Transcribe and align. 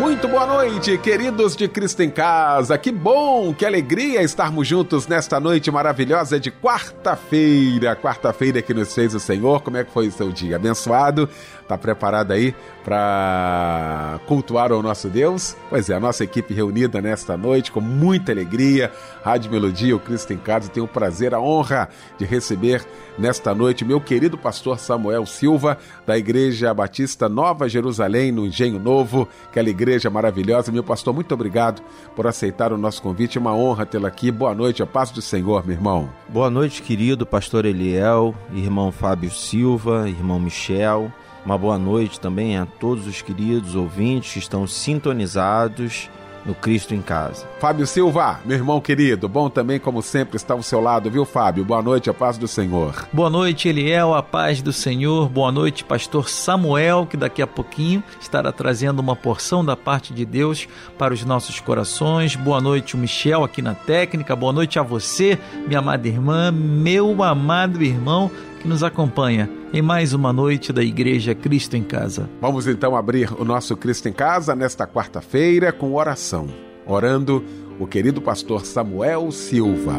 Muito 0.00 0.26
boa 0.26 0.46
noite, 0.46 0.96
queridos 0.96 1.54
de 1.54 1.68
Cristo 1.68 2.00
em 2.02 2.08
Casa. 2.08 2.78
Que 2.78 2.90
bom, 2.90 3.52
que 3.52 3.66
alegria 3.66 4.22
estarmos 4.22 4.66
juntos 4.66 5.06
nesta 5.06 5.38
noite 5.38 5.70
maravilhosa 5.70 6.40
de 6.40 6.50
quarta-feira. 6.50 7.94
Quarta-feira 7.94 8.62
que 8.62 8.72
nos 8.72 8.94
fez 8.94 9.14
o 9.14 9.20
Senhor. 9.20 9.60
Como 9.60 9.76
é 9.76 9.84
que 9.84 9.92
foi 9.92 10.08
o 10.08 10.12
seu 10.12 10.32
dia? 10.32 10.56
Abençoado? 10.56 11.28
Tá 11.70 11.78
preparado 11.78 12.32
aí 12.32 12.52
para 12.82 14.18
cultuar 14.26 14.72
o 14.72 14.82
nosso 14.82 15.08
Deus? 15.08 15.56
Pois 15.68 15.88
é, 15.88 15.94
a 15.94 16.00
nossa 16.00 16.24
equipe 16.24 16.52
reunida 16.52 17.00
nesta 17.00 17.36
noite 17.36 17.70
com 17.70 17.80
muita 17.80 18.32
alegria. 18.32 18.90
Rádio 19.22 19.52
Melodia, 19.52 19.94
o 19.94 20.00
Cristo 20.00 20.32
em 20.32 20.36
Casa, 20.36 20.68
tem 20.68 20.82
o 20.82 20.88
prazer, 20.88 21.32
a 21.32 21.38
honra 21.38 21.88
de 22.18 22.24
receber 22.24 22.84
nesta 23.16 23.54
noite 23.54 23.84
meu 23.84 24.00
querido 24.00 24.36
pastor 24.36 24.80
Samuel 24.80 25.24
Silva, 25.26 25.78
da 26.04 26.18
Igreja 26.18 26.74
Batista 26.74 27.28
Nova 27.28 27.68
Jerusalém, 27.68 28.32
no 28.32 28.44
Engenho 28.44 28.80
Novo. 28.80 29.28
Aquela 29.44 29.70
igreja 29.70 30.10
maravilhosa. 30.10 30.72
Meu 30.72 30.82
pastor, 30.82 31.14
muito 31.14 31.32
obrigado 31.32 31.80
por 32.16 32.26
aceitar 32.26 32.72
o 32.72 32.76
nosso 32.76 33.00
convite. 33.00 33.38
Uma 33.38 33.54
honra 33.54 33.86
tê-lo 33.86 34.08
aqui. 34.08 34.32
Boa 34.32 34.56
noite, 34.56 34.82
a 34.82 34.86
paz 34.88 35.12
do 35.12 35.22
Senhor, 35.22 35.64
meu 35.64 35.76
irmão. 35.76 36.10
Boa 36.28 36.50
noite, 36.50 36.82
querido 36.82 37.24
pastor 37.24 37.64
Eliel, 37.64 38.34
irmão 38.52 38.90
Fábio 38.90 39.30
Silva, 39.30 40.08
irmão 40.08 40.40
Michel. 40.40 41.12
Uma 41.44 41.56
boa 41.56 41.78
noite 41.78 42.20
também 42.20 42.56
a 42.58 42.66
todos 42.66 43.06
os 43.06 43.22
queridos 43.22 43.74
ouvintes 43.74 44.34
que 44.34 44.38
estão 44.38 44.66
sintonizados 44.66 46.10
no 46.44 46.54
Cristo 46.54 46.94
em 46.94 47.02
Casa. 47.02 47.46
Fábio 47.58 47.86
Silva, 47.86 48.40
meu 48.44 48.56
irmão 48.56 48.80
querido, 48.80 49.28
bom 49.28 49.48
também, 49.48 49.78
como 49.78 50.02
sempre, 50.02 50.36
estar 50.36 50.54
ao 50.54 50.62
seu 50.62 50.80
lado, 50.80 51.10
viu, 51.10 51.24
Fábio? 51.24 51.64
Boa 51.64 51.82
noite, 51.82 52.08
a 52.08 52.14
paz 52.14 52.38
do 52.38 52.48
Senhor. 52.48 53.06
Boa 53.12 53.28
noite, 53.28 53.68
Eliel, 53.68 54.14
a 54.14 54.22
paz 54.22 54.62
do 54.62 54.72
Senhor. 54.72 55.28
Boa 55.28 55.52
noite, 55.52 55.84
pastor 55.84 56.28
Samuel, 56.28 57.06
que 57.06 57.16
daqui 57.16 57.42
a 57.42 57.46
pouquinho 57.46 58.02
estará 58.20 58.52
trazendo 58.52 59.00
uma 59.00 59.16
porção 59.16 59.64
da 59.64 59.76
parte 59.76 60.14
de 60.14 60.24
Deus 60.24 60.66
para 60.98 61.12
os 61.12 61.24
nossos 61.24 61.60
corações. 61.60 62.36
Boa 62.36 62.60
noite, 62.60 62.94
o 62.94 62.98
Michel, 62.98 63.44
aqui 63.44 63.60
na 63.60 63.74
técnica. 63.74 64.34
Boa 64.34 64.52
noite 64.52 64.78
a 64.78 64.82
você, 64.82 65.38
minha 65.66 65.80
amada 65.80 66.08
irmã, 66.08 66.50
meu 66.50 67.22
amado 67.22 67.82
irmão 67.82 68.30
que 68.60 68.68
nos 68.68 68.82
acompanha 68.82 69.48
em 69.72 69.80
mais 69.80 70.12
uma 70.12 70.34
noite 70.34 70.70
da 70.70 70.82
Igreja 70.82 71.34
Cristo 71.34 71.78
em 71.78 71.82
Casa. 71.82 72.28
Vamos 72.42 72.66
então 72.66 72.94
abrir 72.94 73.32
o 73.40 73.44
nosso 73.44 73.74
Cristo 73.74 74.06
em 74.06 74.12
Casa 74.12 74.54
nesta 74.54 74.86
quarta-feira 74.86 75.72
com 75.72 75.94
oração. 75.94 76.46
Orando 76.86 77.42
o 77.78 77.86
querido 77.86 78.20
pastor 78.20 78.66
Samuel 78.66 79.32
Silva. 79.32 79.96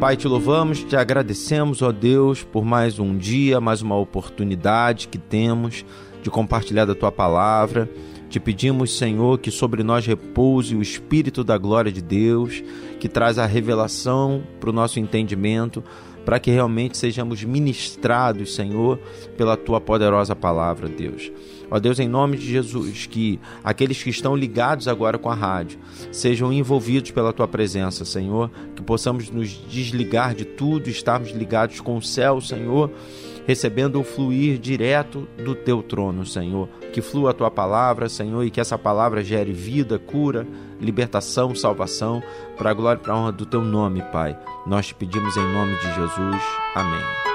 Pai, 0.00 0.16
te 0.16 0.26
louvamos, 0.26 0.82
te 0.82 0.96
agradecemos, 0.96 1.82
ó 1.82 1.92
Deus, 1.92 2.42
por 2.42 2.64
mais 2.64 2.98
um 2.98 3.16
dia, 3.16 3.60
mais 3.60 3.82
uma 3.82 3.96
oportunidade 3.96 5.06
que 5.06 5.18
temos 5.18 5.84
de 6.22 6.30
compartilhar 6.30 6.86
da 6.86 6.94
tua 6.94 7.12
palavra 7.12 7.90
te 8.32 8.40
pedimos, 8.40 8.96
Senhor, 8.96 9.38
que 9.38 9.50
sobre 9.50 9.82
nós 9.82 10.06
repouse 10.06 10.74
o 10.74 10.80
Espírito 10.80 11.44
da 11.44 11.58
glória 11.58 11.92
de 11.92 12.00
Deus, 12.00 12.64
que 12.98 13.06
traz 13.06 13.38
a 13.38 13.44
revelação 13.44 14.42
para 14.58 14.70
o 14.70 14.72
nosso 14.72 14.98
entendimento, 14.98 15.84
para 16.24 16.40
que 16.40 16.50
realmente 16.50 16.96
sejamos 16.96 17.44
ministrados, 17.44 18.54
Senhor, 18.54 18.98
pela 19.36 19.54
tua 19.54 19.82
poderosa 19.82 20.34
palavra, 20.34 20.88
Deus. 20.88 21.30
Ó 21.70 21.78
Deus, 21.78 22.00
em 22.00 22.08
nome 22.08 22.38
de 22.38 22.46
Jesus, 22.46 23.06
que 23.06 23.38
aqueles 23.62 24.02
que 24.02 24.08
estão 24.08 24.34
ligados 24.34 24.88
agora 24.88 25.18
com 25.18 25.28
a 25.28 25.34
rádio 25.34 25.78
sejam 26.10 26.50
envolvidos 26.50 27.10
pela 27.10 27.34
tua 27.34 27.46
presença, 27.46 28.02
Senhor, 28.02 28.50
que 28.74 28.82
possamos 28.82 29.28
nos 29.30 29.50
desligar 29.68 30.34
de 30.34 30.46
tudo, 30.46 30.88
estarmos 30.88 31.32
ligados 31.32 31.82
com 31.82 31.98
o 31.98 32.02
céu, 32.02 32.40
Senhor 32.40 32.90
recebendo 33.46 34.00
o 34.00 34.04
fluir 34.04 34.58
direto 34.58 35.28
do 35.44 35.54
teu 35.54 35.82
trono, 35.82 36.24
Senhor. 36.24 36.68
Que 36.92 37.00
flua 37.00 37.30
a 37.30 37.34
tua 37.34 37.50
palavra, 37.50 38.08
Senhor, 38.08 38.44
e 38.44 38.50
que 38.50 38.60
essa 38.60 38.78
palavra 38.78 39.22
gere 39.22 39.52
vida, 39.52 39.98
cura, 39.98 40.46
libertação, 40.80 41.54
salvação, 41.54 42.22
para 42.56 42.70
a 42.70 42.74
glória 42.74 42.98
e 43.00 43.02
para 43.02 43.14
a 43.14 43.16
honra 43.16 43.32
do 43.32 43.46
teu 43.46 43.62
nome, 43.62 44.02
Pai. 44.12 44.38
Nós 44.66 44.88
te 44.88 44.94
pedimos 44.94 45.36
em 45.36 45.52
nome 45.52 45.74
de 45.76 45.94
Jesus. 45.94 46.42
Amém. 46.74 47.31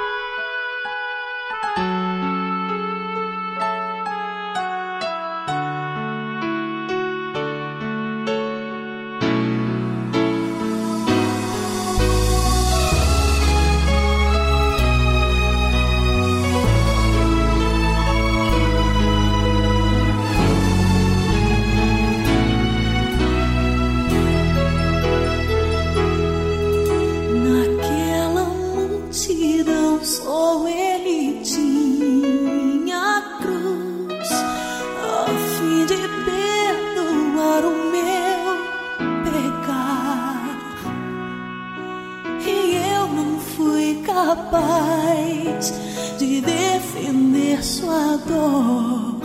capaz 44.17 45.73
de 46.17 46.41
defender 46.41 47.63
sua 47.63 48.17
dor, 48.25 49.21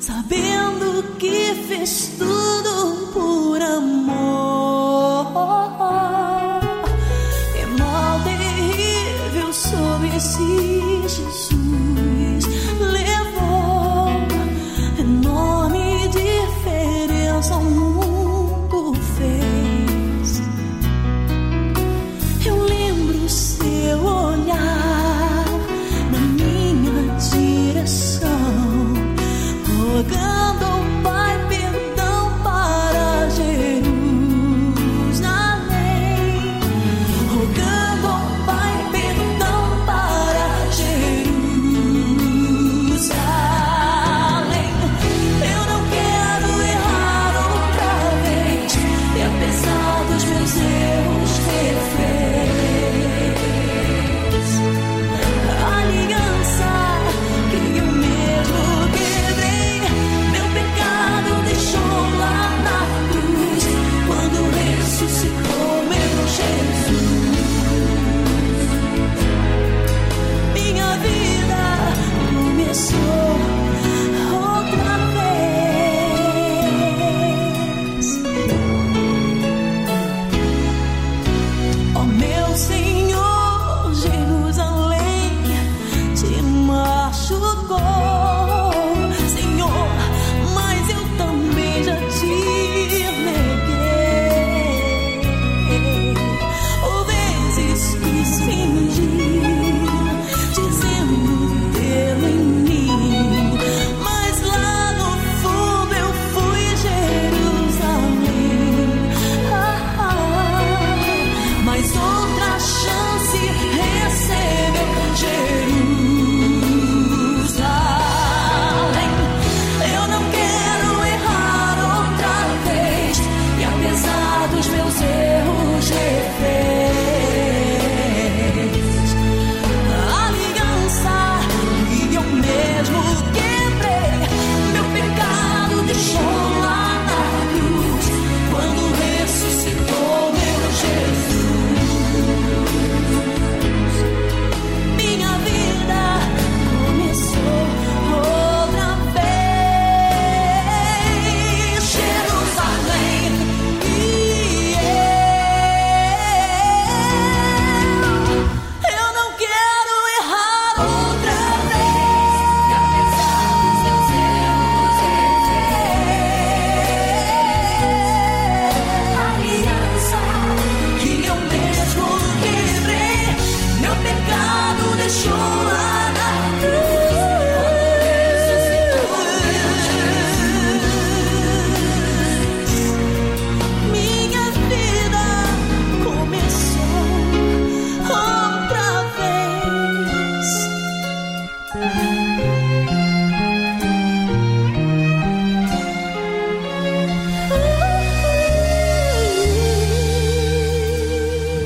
sabendo 0.00 1.02
que 1.18 1.54
fez 1.66 2.12
tudo 2.16 3.10
por 3.12 3.60
amor. 3.60 5.17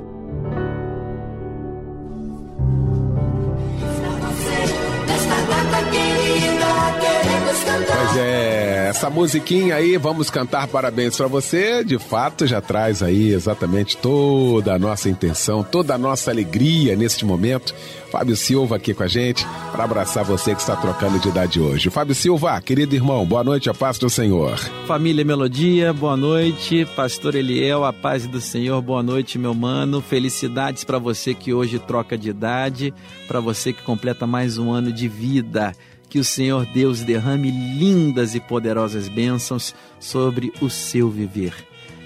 Pois 7.75 8.17
é, 8.17 8.89
essa 8.89 9.09
musiquinha 9.09 9.75
aí, 9.75 9.97
vamos 9.97 10.29
cantar 10.29 10.67
parabéns 10.67 11.17
para 11.17 11.25
você, 11.25 11.83
de 11.83 11.97
fato 11.97 12.45
já 12.45 12.61
traz 12.61 13.01
aí 13.01 13.33
exatamente 13.33 13.97
toda 13.97 14.75
a 14.75 14.77
nossa 14.77 15.09
intenção, 15.09 15.63
toda 15.63 15.95
a 15.95 15.97
nossa 15.97 16.29
alegria 16.29 16.95
neste 16.95 17.25
momento. 17.25 17.73
Fábio 18.11 18.35
Silva 18.37 18.75
aqui 18.75 18.93
com 18.93 19.01
a 19.01 19.07
gente 19.07 19.43
para 19.71 19.85
abraçar 19.85 20.23
você 20.23 20.53
que 20.53 20.61
está 20.61 20.75
trocando 20.75 21.17
de 21.17 21.29
idade 21.29 21.59
hoje. 21.59 21.89
Fábio 21.89 22.13
Silva, 22.13 22.61
querido 22.61 22.93
irmão, 22.93 23.25
boa 23.25 23.43
noite, 23.43 23.71
a 23.71 23.73
paz 23.73 23.97
do 23.97 24.07
Senhor. 24.07 24.55
Família 24.85 25.25
Melodia, 25.25 25.91
boa 25.91 26.15
noite. 26.15 26.85
Pastor 26.95 27.33
Eliel, 27.33 27.83
a 27.83 27.91
paz 27.91 28.27
do 28.27 28.39
Senhor, 28.39 28.79
boa 28.83 29.01
noite, 29.01 29.39
meu 29.39 29.55
mano. 29.55 29.99
Felicidades 29.99 30.83
para 30.83 30.99
você 30.99 31.33
que 31.33 31.55
hoje 31.55 31.79
troca 31.79 32.15
de 32.15 32.29
idade, 32.29 32.93
para 33.27 33.39
você 33.39 33.73
que 33.73 33.81
completa 33.81 34.27
mais 34.27 34.59
um 34.59 34.71
ano 34.71 34.91
de 34.91 35.07
vida. 35.07 35.73
Que 36.13 36.19
o 36.19 36.23
Senhor 36.23 36.67
Deus 36.67 37.01
derrame 37.01 37.49
lindas 37.49 38.35
e 38.35 38.39
poderosas 38.39 39.09
bênçãos 39.09 39.73
sobre 39.99 40.53
o 40.61 40.69
seu 40.69 41.09
viver. 41.09 41.55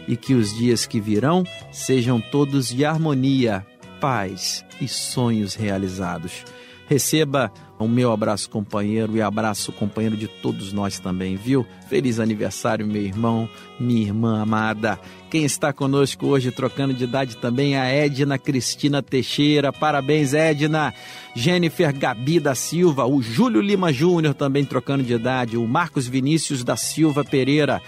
E 0.07 0.15
que 0.15 0.33
os 0.33 0.55
dias 0.55 0.85
que 0.85 1.01
virão 1.01 1.43
sejam 1.73 2.21
todos 2.21 2.69
de 2.69 2.85
harmonia, 2.85 3.65
paz 3.99 4.63
e 4.79 4.87
sonhos 4.87 5.55
realizados. 5.55 6.45
Receba 6.87 7.51
o 7.77 7.85
meu 7.85 8.13
abraço, 8.13 8.49
companheiro, 8.49 9.17
e 9.17 9.21
abraço, 9.21 9.73
companheiro 9.73 10.15
de 10.15 10.29
todos 10.29 10.71
nós 10.71 10.99
também, 10.99 11.35
viu? 11.35 11.67
Feliz 11.89 12.17
aniversário, 12.17 12.87
meu 12.87 13.01
irmão, 13.01 13.49
minha 13.77 14.03
irmã 14.03 14.41
amada. 14.41 14.97
Quem 15.29 15.43
está 15.43 15.73
conosco 15.73 16.25
hoje, 16.27 16.51
trocando 16.51 16.93
de 16.93 17.03
idade 17.03 17.35
também, 17.37 17.75
é 17.75 17.81
a 17.81 17.85
Edna 17.85 18.37
Cristina 18.37 19.03
Teixeira. 19.03 19.73
Parabéns, 19.73 20.33
Edna. 20.33 20.93
Jennifer 21.35 21.93
Gabi 21.93 22.39
da 22.39 22.55
Silva, 22.55 23.05
o 23.05 23.21
Júlio 23.21 23.61
Lima 23.61 23.93
Júnior 23.93 24.33
também 24.33 24.65
trocando 24.65 25.03
de 25.03 25.13
idade, 25.13 25.55
o 25.55 25.67
Marcos 25.67 26.07
Vinícius 26.07 26.63
da 26.63 26.75
Silva 26.75 27.23
Pereira, 27.23 27.79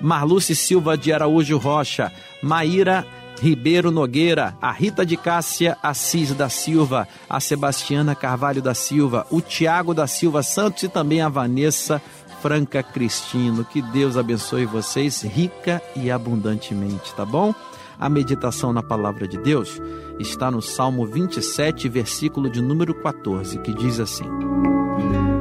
Marluce 0.00 0.56
Silva 0.56 0.98
de 0.98 1.12
Araújo 1.12 1.56
Rocha, 1.56 2.12
Maíra 2.42 3.06
Ribeiro 3.40 3.90
Nogueira, 3.90 4.56
a 4.60 4.72
Rita 4.72 5.04
de 5.04 5.16
Cássia 5.16 5.76
Assis 5.82 6.32
da 6.32 6.48
Silva, 6.48 7.06
a 7.28 7.38
Sebastiana 7.38 8.14
Carvalho 8.14 8.62
da 8.62 8.74
Silva, 8.74 9.26
o 9.30 9.40
Tiago 9.40 9.94
da 9.94 10.06
Silva 10.06 10.42
Santos 10.42 10.82
e 10.82 10.88
também 10.88 11.20
a 11.20 11.28
Vanessa 11.28 12.00
Franca 12.40 12.82
Cristino. 12.82 13.64
Que 13.64 13.80
Deus 13.80 14.16
abençoe 14.16 14.64
vocês 14.66 15.22
rica 15.22 15.82
e 15.94 16.10
abundantemente, 16.10 17.14
tá 17.14 17.24
bom? 17.24 17.54
A 17.98 18.08
meditação 18.08 18.72
na 18.72 18.82
palavra 18.82 19.26
de 19.26 19.38
Deus 19.38 19.80
está 20.18 20.50
no 20.50 20.60
Salmo 20.60 21.06
27, 21.06 21.88
versículo 21.88 22.50
de 22.50 22.60
número 22.60 22.94
14, 22.94 23.58
que 23.58 23.72
diz 23.72 23.98
assim: 23.98 24.26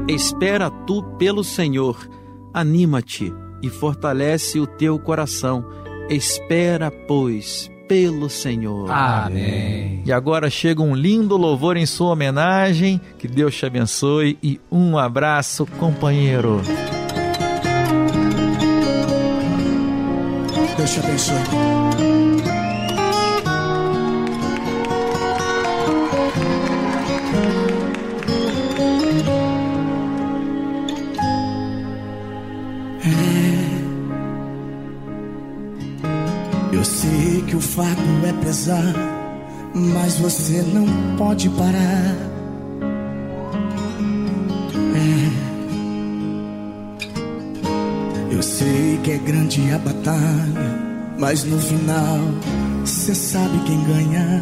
Espera 0.08 0.70
tu 0.70 1.04
pelo 1.18 1.44
Senhor, 1.44 1.98
anima-te 2.54 3.34
e 3.62 3.70
fortalece 3.70 4.60
o 4.60 4.68
teu 4.68 4.98
coração. 4.98 5.66
Espera, 6.10 6.92
pois, 7.08 7.70
pelo 7.88 8.30
Senhor. 8.30 8.90
Amém. 8.92 10.02
E 10.06 10.12
agora 10.12 10.50
chega 10.50 10.82
um 10.82 10.96
lindo 10.96 11.38
louvor 11.38 11.78
em 11.78 11.86
sua 11.86 12.10
homenagem. 12.12 13.00
Que 13.18 13.28
Deus 13.28 13.56
te 13.56 13.66
abençoe 13.66 14.38
e 14.42 14.60
um 14.72 14.98
abraço, 14.98 15.66
companheiro. 15.78 16.62
Deus 20.78 20.92
te 20.92 21.00
abençoe. 21.00 21.85
Fardo 37.76 38.26
é 38.26 38.32
pesar, 38.42 38.94
mas 39.74 40.18
você 40.18 40.64
não 40.74 40.86
pode 41.18 41.50
parar. 41.50 42.16
É. 44.96 45.30
Eu 48.34 48.42
sei 48.42 48.98
que 49.04 49.12
é 49.12 49.18
grande 49.18 49.70
a 49.74 49.78
batalha, 49.78 51.14
mas 51.20 51.44
no 51.44 51.60
final 51.60 52.20
você 52.86 53.14
sabe 53.14 53.60
quem 53.66 53.84
ganha. 53.84 54.42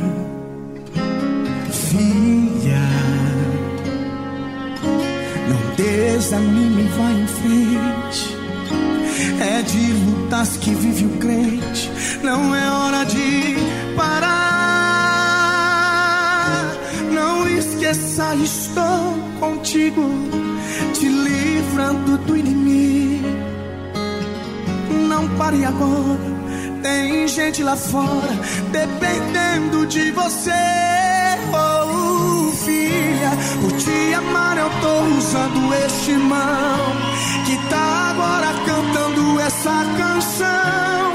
Filha, 1.71 2.87
não 5.49 5.75
desanime, 5.75 6.83
vai 6.83 7.13
em 7.19 7.27
frente. 7.27 8.37
É 9.41 9.61
de 9.63 9.91
lutas 9.91 10.57
que 10.57 10.69
vive 10.75 11.05
o 11.05 11.17
crente 11.17 11.92
não 12.23 12.55
é 12.55 12.71
hora 12.71 13.03
de 13.05 13.57
parar. 13.95 14.23
Não 17.11 17.47
esqueça, 17.47 18.33
estou 18.35 19.19
contigo, 19.39 20.09
te 20.93 21.07
livrando 21.07 22.17
do 22.19 22.37
inimigo. 22.37 23.27
Não 25.09 25.27
pare 25.37 25.65
agora, 25.65 26.17
tem 26.81 27.27
gente 27.27 27.61
lá 27.61 27.75
fora 27.75 28.39
dependendo 28.71 29.85
de 29.85 30.11
você. 30.11 30.51
Oh, 31.53 32.51
filha, 32.65 33.31
por 33.61 33.71
te 33.73 34.13
amar 34.13 34.57
eu 34.57 34.69
tô 34.81 35.01
usando 35.17 35.73
este 35.85 36.13
mão 36.13 36.79
que 37.45 37.57
tá 37.69 38.11
agora 38.11 38.47
cantando 38.65 39.39
essa 39.41 39.85
canção 39.97 41.12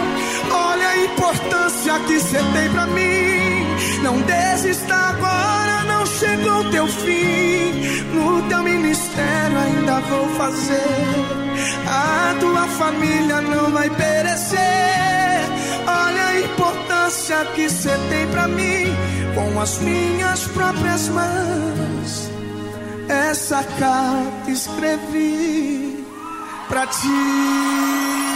importância 1.12 1.98
que 2.00 2.18
você 2.18 2.38
tem 2.38 2.70
pra 2.72 2.86
mim. 2.86 3.66
Não 4.02 4.20
desista 4.22 4.94
agora, 4.94 5.84
não 5.84 6.06
chegou 6.06 6.60
o 6.60 6.70
teu 6.70 6.86
fim. 6.86 7.72
No 8.14 8.42
teu 8.48 8.62
ministério 8.62 9.58
ainda 9.58 10.00
vou 10.00 10.28
fazer. 10.36 11.48
A 11.86 12.34
tua 12.40 12.66
família 12.66 13.40
não 13.40 13.70
vai 13.70 13.90
perecer. 13.90 14.58
Olha 15.86 16.26
a 16.26 16.40
importância 16.40 17.44
que 17.54 17.68
você 17.68 17.96
tem 18.10 18.26
pra 18.28 18.48
mim 18.48 18.94
com 19.34 19.60
as 19.60 19.78
minhas 19.78 20.46
próprias 20.48 21.08
mãos. 21.08 22.30
Essa 23.08 23.64
carta 23.78 24.50
escrevi 24.50 26.04
pra 26.68 26.86
ti. 26.86 28.27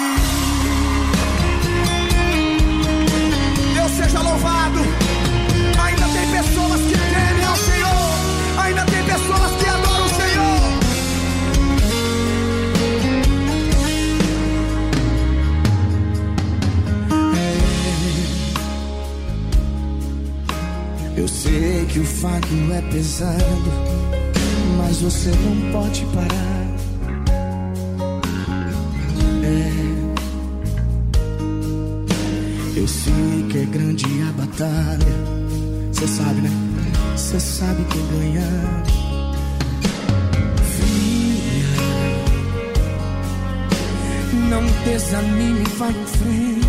Eu 21.23 21.29
sei 21.29 21.87
que 21.87 22.01
o 22.01 22.05
fardo 22.05 22.73
é 22.73 22.83
pesado, 22.91 23.71
mas 24.77 25.01
você 25.01 25.31
não 25.31 25.71
pode 25.71 26.05
parar. 26.07 26.67
É. 29.45 29.71
Eu 32.77 32.89
sei 32.89 33.47
que 33.49 33.59
é 33.59 33.65
grande 33.67 34.05
a 34.29 34.33
batalha. 34.33 35.15
Você 35.93 36.09
sabe, 36.09 36.41
né? 36.41 36.51
Você 37.17 37.39
sabe 37.39 37.85
quem 37.85 38.05
ganhar. 38.19 38.83
Filha, 40.75 41.77
não 44.51 44.65
desanime, 44.85 45.63
vai 45.79 45.91
em 45.91 46.07
frente. 46.07 46.62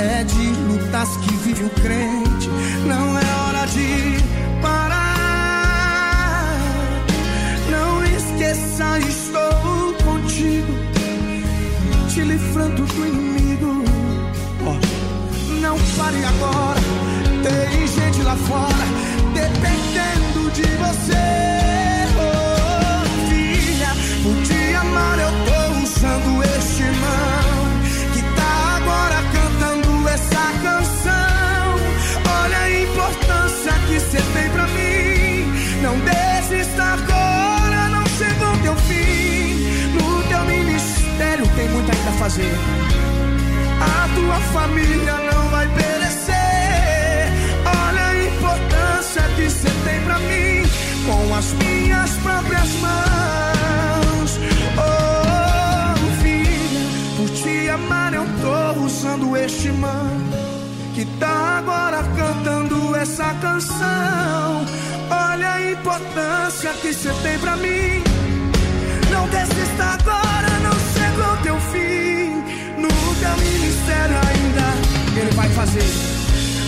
É 0.00 0.22
de 0.22 0.52
lutas 0.68 1.16
que 1.16 1.34
vive 1.38 1.64
o 1.64 1.70
crente. 1.70 2.48
Não 2.86 3.18
é 3.18 3.24
hora 3.42 3.66
de 3.66 4.22
parar. 4.62 6.56
Não 7.68 8.04
esqueça, 8.04 8.98
estou 9.00 9.92
contigo, 10.04 10.72
te 12.08 12.20
livrando 12.20 12.86
do 12.86 13.06
inimigo. 13.06 13.84
Ó, 14.64 14.74
não 15.60 15.76
pare 15.96 16.24
agora. 16.24 16.80
Tem 17.42 17.86
gente 17.86 18.22
lá 18.22 18.36
fora 18.36 18.86
dependendo 19.34 20.50
de 20.52 20.62
você. 20.76 21.26
Oh, 22.20 23.02
filha, 23.28 23.90
por 24.22 24.36
te 24.44 24.74
amar 24.76 25.18
eu 25.18 25.32
tô 25.44 25.82
usando 25.82 26.42
este 26.56 26.82
irmão 26.82 27.37
fazer. 42.18 42.54
A 43.80 44.08
tua 44.14 44.40
família 44.52 45.14
não 45.32 45.48
vai 45.50 45.68
perecer. 45.68 46.34
Olha 47.64 48.04
a 48.06 48.26
importância 48.26 49.22
que 49.36 49.48
você 49.48 49.70
tem 49.84 50.00
pra 50.04 50.18
mim 50.18 50.62
com 51.06 51.34
as 51.34 51.52
minhas 51.54 52.10
próprias 52.18 52.70
mãos. 52.80 54.38
Oh, 54.76 56.22
filha, 56.22 56.86
por 57.16 57.30
te 57.30 57.68
amar 57.68 58.12
eu 58.12 58.26
tô 58.42 58.80
usando 58.80 59.36
este 59.36 59.68
irmão 59.68 60.28
que 60.94 61.04
tá 61.20 61.58
agora 61.58 62.02
cantando 62.16 62.96
essa 62.96 63.32
canção. 63.40 64.66
Olha 65.10 65.52
a 65.52 65.70
importância 65.70 66.72
que 66.82 66.92
você 66.92 67.12
tem 67.22 67.38
pra 67.38 67.56
mim. 67.56 68.02
Não 69.12 69.26
desista 69.28 69.84
agora, 69.84 70.47
ainda 74.04 75.20
ele 75.20 75.30
vai 75.32 75.48
fazer. 75.50 75.82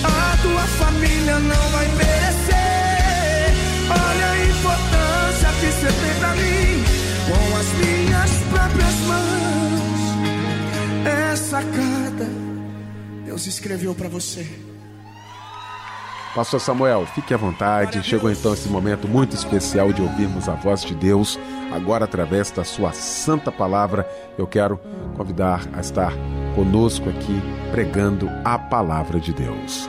A 0.03 0.37
tua 0.43 0.63
família 0.63 1.39
não 1.39 1.69
vai 1.71 1.87
perecer. 1.89 3.55
Olha 3.91 4.31
a 4.31 4.47
importância 4.47 5.49
que 5.61 5.67
você 5.67 5.87
tem 5.87 6.15
pra 6.19 6.35
mim. 6.35 6.85
Com 7.29 7.57
as 7.57 7.69
minhas 7.75 8.31
próprias 8.51 8.95
mãos. 9.07 9.31
Essa 11.33 11.63
carta 11.63 12.51
Deus 13.25 13.47
escreveu 13.47 13.95
pra 13.95 14.09
você. 14.09 14.47
Pastor 16.35 16.61
Samuel, 16.61 17.07
fique 17.07 17.33
à 17.33 17.37
vontade. 17.37 18.03
Chegou 18.03 18.31
então 18.31 18.55
esse 18.55 18.69
momento 18.69 19.09
muito 19.09 19.35
especial 19.35 19.93
de 19.93 20.03
ouvirmos 20.03 20.49
a 20.49 20.55
voz 20.55 20.83
de 20.83 20.95
Deus. 20.95 21.39
Agora, 21.71 22.05
através 22.05 22.51
da 22.51 22.65
sua 22.65 22.93
santa 22.93 23.53
palavra, 23.53 24.09
eu 24.37 24.47
quero 24.47 24.81
convidar 25.17 25.63
a 25.73 25.81
estar 25.81 26.13
conosco 26.55 27.09
aqui 27.09 27.41
pregando 27.71 28.29
a 28.45 28.59
palavra 28.59 29.21
de 29.21 29.33
Deus. 29.33 29.89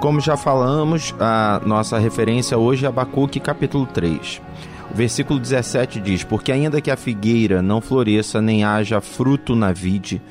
Como 0.00 0.20
já 0.20 0.36
falamos, 0.36 1.12
a 1.18 1.60
nossa 1.66 1.98
referência 1.98 2.56
hoje 2.56 2.84
é 2.84 2.88
Abacuque 2.88 3.40
capítulo 3.40 3.86
3. 3.86 4.40
O 4.88 4.94
versículo 4.94 5.40
17 5.40 6.00
diz: 6.00 6.22
Porque 6.22 6.52
ainda 6.52 6.80
que 6.80 6.92
a 6.92 6.96
figueira 6.96 7.60
não 7.60 7.80
floresça, 7.80 8.40
nem 8.40 8.62
haja 8.62 9.00
fruto 9.00 9.56
na 9.56 9.72
vide, 9.72 10.22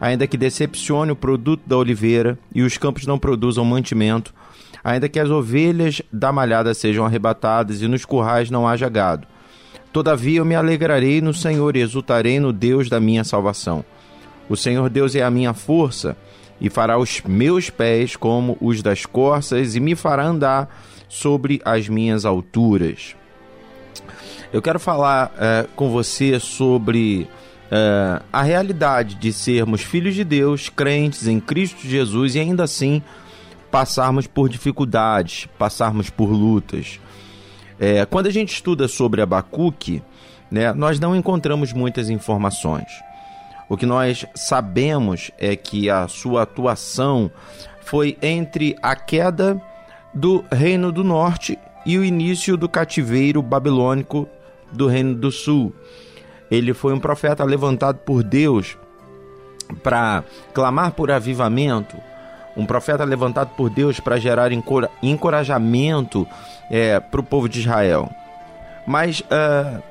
ainda 0.00 0.26
que 0.26 0.36
decepcione 0.36 1.12
o 1.12 1.16
produto 1.16 1.62
da 1.66 1.76
oliveira 1.76 2.38
e 2.54 2.62
os 2.62 2.76
campos 2.76 3.06
não 3.06 3.18
produzam 3.18 3.64
mantimento, 3.64 4.34
ainda 4.82 5.08
que 5.08 5.18
as 5.18 5.30
ovelhas 5.30 6.02
da 6.12 6.32
malhada 6.32 6.72
sejam 6.74 7.04
arrebatadas 7.04 7.82
e 7.82 7.88
nos 7.88 8.04
currais 8.04 8.50
não 8.50 8.66
haja 8.66 8.88
gado. 8.88 9.26
Todavia 9.92 10.38
eu 10.38 10.44
me 10.44 10.54
alegrarei 10.54 11.20
no 11.20 11.34
Senhor 11.34 11.76
e 11.76 11.80
exultarei 11.80 12.38
no 12.38 12.52
Deus 12.52 12.88
da 12.88 13.00
minha 13.00 13.24
salvação. 13.24 13.84
O 14.48 14.56
Senhor 14.56 14.88
Deus 14.88 15.14
é 15.14 15.22
a 15.22 15.30
minha 15.30 15.52
força 15.54 16.16
e 16.60 16.68
fará 16.68 16.98
os 16.98 17.22
meus 17.22 17.70
pés 17.70 18.16
como 18.16 18.56
os 18.60 18.82
das 18.82 19.06
corças 19.06 19.74
e 19.74 19.80
me 19.80 19.94
fará 19.94 20.26
andar 20.26 20.68
sobre 21.08 21.60
as 21.64 21.88
minhas 21.88 22.24
alturas. 22.24 23.16
Eu 24.52 24.62
quero 24.62 24.78
falar 24.78 25.32
uh, 25.34 25.68
com 25.74 25.90
você 25.90 26.38
sobre 26.40 27.28
uh, 27.70 28.24
a 28.32 28.42
realidade 28.42 29.14
de 29.14 29.32
sermos 29.32 29.82
filhos 29.82 30.14
de 30.14 30.24
Deus, 30.24 30.68
crentes 30.68 31.26
em 31.26 31.40
Cristo 31.40 31.86
Jesus 31.86 32.34
e 32.34 32.40
ainda 32.40 32.64
assim 32.64 33.02
passarmos 33.70 34.26
por 34.26 34.48
dificuldades, 34.48 35.46
passarmos 35.58 36.10
por 36.10 36.30
lutas. 36.30 36.98
É, 37.78 38.04
quando 38.06 38.26
a 38.26 38.30
gente 38.30 38.52
estuda 38.52 38.88
sobre 38.88 39.22
Abacuque, 39.22 40.02
né, 40.50 40.72
nós 40.72 40.98
não 40.98 41.14
encontramos 41.14 41.72
muitas 41.72 42.10
informações. 42.10 42.88
O 43.68 43.76
que 43.76 43.86
nós 43.86 44.24
sabemos 44.34 45.30
é 45.38 45.54
que 45.54 45.90
a 45.90 46.08
sua 46.08 46.42
atuação 46.42 47.30
foi 47.82 48.16
entre 48.22 48.74
a 48.82 48.96
queda 48.96 49.60
do 50.12 50.44
Reino 50.50 50.90
do 50.90 51.04
Norte 51.04 51.58
e 51.84 51.98
o 51.98 52.04
início 52.04 52.56
do 52.56 52.68
cativeiro 52.68 53.42
babilônico 53.42 54.26
do 54.72 54.86
Reino 54.86 55.14
do 55.14 55.30
Sul. 55.30 55.74
Ele 56.50 56.72
foi 56.72 56.92
um 56.92 57.00
profeta 57.00 57.44
levantado 57.44 57.98
por 57.98 58.22
Deus 58.22 58.76
para 59.82 60.24
clamar 60.54 60.92
por 60.92 61.10
avivamento, 61.10 61.96
um 62.56 62.64
profeta 62.64 63.04
levantado 63.04 63.50
por 63.56 63.70
Deus 63.70 64.00
para 64.00 64.18
gerar 64.18 64.50
encorajamento 65.02 66.26
é, 66.70 66.98
para 66.98 67.20
o 67.20 67.24
povo 67.24 67.48
de 67.48 67.60
Israel. 67.60 68.10
Mas 68.86 69.20
uh, 69.20 69.82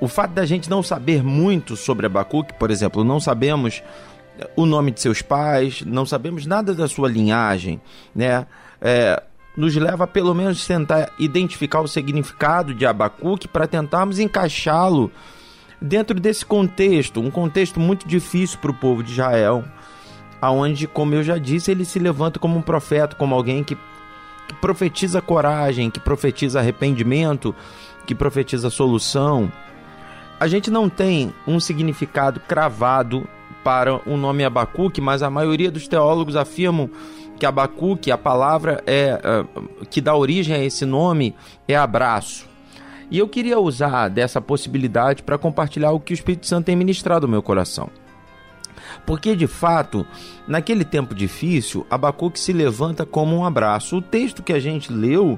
o 0.00 0.08
fato 0.08 0.32
da 0.32 0.44
gente 0.44 0.68
não 0.68 0.82
saber 0.82 1.22
muito 1.24 1.74
sobre 1.74 2.06
Abacuque, 2.06 2.52
por 2.54 2.70
exemplo, 2.70 3.02
não 3.02 3.18
sabemos 3.18 3.82
o 4.54 4.66
nome 4.66 4.90
de 4.90 5.00
seus 5.00 5.22
pais, 5.22 5.82
não 5.86 6.04
sabemos 6.04 6.46
nada 6.46 6.74
da 6.74 6.86
sua 6.88 7.08
linhagem, 7.08 7.80
né? 8.14 8.46
É, 8.80 9.22
nos 9.56 9.74
leva 9.74 10.04
a 10.04 10.06
pelo 10.06 10.34
menos 10.34 10.66
tentar 10.66 11.10
identificar 11.18 11.80
o 11.80 11.88
significado 11.88 12.74
de 12.74 12.84
Abacuque 12.84 13.48
para 13.48 13.66
tentarmos 13.66 14.18
encaixá-lo 14.18 15.10
dentro 15.80 16.18
desse 16.18 16.44
contexto, 16.44 17.20
um 17.20 17.30
contexto 17.30 17.80
muito 17.80 18.06
difícil 18.06 18.58
para 18.58 18.70
o 18.70 18.74
povo 18.74 19.02
de 19.02 19.12
Israel, 19.12 19.64
aonde, 20.40 20.86
como 20.86 21.14
eu 21.14 21.22
já 21.22 21.38
disse, 21.38 21.70
ele 21.70 21.84
se 21.84 21.98
levanta 21.98 22.38
como 22.38 22.58
um 22.58 22.62
profeta, 22.62 23.16
como 23.16 23.34
alguém 23.34 23.64
que, 23.64 23.76
que 24.46 24.54
profetiza 24.60 25.20
coragem, 25.20 25.90
que 25.90 26.00
profetiza 26.00 26.60
arrependimento, 26.60 27.54
que 28.06 28.14
profetiza 28.14 28.70
solução. 28.70 29.50
A 30.38 30.46
gente 30.46 30.70
não 30.70 30.88
tem 30.88 31.32
um 31.46 31.58
significado 31.58 32.40
cravado 32.40 33.26
para 33.66 34.00
o 34.08 34.16
nome 34.16 34.44
Abacuque, 34.44 35.00
mas 35.00 35.24
a 35.24 35.28
maioria 35.28 35.72
dos 35.72 35.88
teólogos 35.88 36.36
afirmam 36.36 36.88
que 37.36 37.44
Abacuque, 37.44 38.12
a 38.12 38.16
palavra 38.16 38.80
é, 38.86 39.18
uh, 39.18 39.84
que 39.86 40.00
dá 40.00 40.14
origem 40.14 40.54
a 40.54 40.62
esse 40.62 40.86
nome 40.86 41.34
é 41.66 41.74
abraço. 41.74 42.46
E 43.10 43.18
eu 43.18 43.26
queria 43.26 43.58
usar 43.58 44.06
dessa 44.06 44.40
possibilidade 44.40 45.24
para 45.24 45.36
compartilhar 45.36 45.90
o 45.90 45.98
que 45.98 46.12
o 46.12 46.14
Espírito 46.14 46.46
Santo 46.46 46.66
tem 46.66 46.76
ministrado 46.76 47.26
no 47.26 47.32
meu 47.32 47.42
coração. 47.42 47.90
Porque 49.04 49.34
de 49.34 49.48
fato, 49.48 50.06
naquele 50.46 50.84
tempo 50.84 51.12
difícil, 51.12 51.84
Abacuque 51.90 52.38
se 52.38 52.52
levanta 52.52 53.04
como 53.04 53.36
um 53.36 53.44
abraço. 53.44 53.96
O 53.96 54.02
texto 54.02 54.44
que 54.44 54.52
a 54.52 54.60
gente 54.60 54.92
leu 54.92 55.36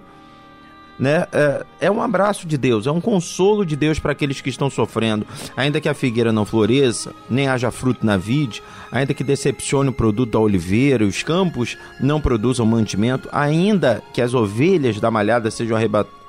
né, 0.99 1.27
é, 1.33 1.65
é, 1.83 1.91
um 1.91 2.03
abraço 2.03 2.47
de 2.47 2.59
Deus, 2.59 2.87
é 2.87 2.91
um 2.91 3.01
consolo 3.01 3.65
de 3.65 3.77
Deus 3.77 3.99
para 3.99 4.13
aqueles 4.13 4.41
que 4.41 4.51
estão 4.51 4.69
sofrendo. 4.69 5.27
Ainda 5.57 5.81
que 5.81 5.89
a 5.89 5.95
figueira 5.95 6.33
não 6.33 6.45
floresça, 6.45 7.15
nem 7.31 7.49
haja 7.49 7.71
fruto 7.71 8.05
na 8.05 8.17
vide, 8.17 8.63
ainda 8.91 9.15
que 9.15 9.23
decepcione 9.23 9.91
o 9.91 9.93
produto 9.93 10.33
da 10.33 10.39
oliveira, 10.39 11.05
os 11.05 11.23
campos 11.23 11.77
não 12.01 12.21
produzam 12.21 12.67
mantimento, 12.67 13.29
ainda 13.31 14.03
que 14.13 14.21
as 14.21 14.35
ovelhas 14.35 15.01
da 15.01 15.11
malhada 15.11 15.51
sejam 15.51 15.79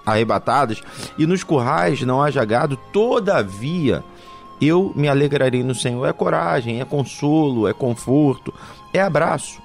arrebatadas 0.05 0.81
e 1.17 1.25
nos 1.25 1.43
currais 1.43 2.01
não 2.01 2.21
haja 2.21 2.45
gado, 2.45 2.77
todavia 2.93 4.03
eu 4.61 4.91
me 4.95 5.07
alegrarei 5.07 5.63
no 5.63 5.73
Senhor. 5.73 6.05
É 6.05 6.13
coragem, 6.13 6.81
é 6.81 6.85
consolo, 6.85 7.67
é 7.67 7.73
conforto, 7.73 8.53
é 8.93 9.01
abraço. 9.01 9.61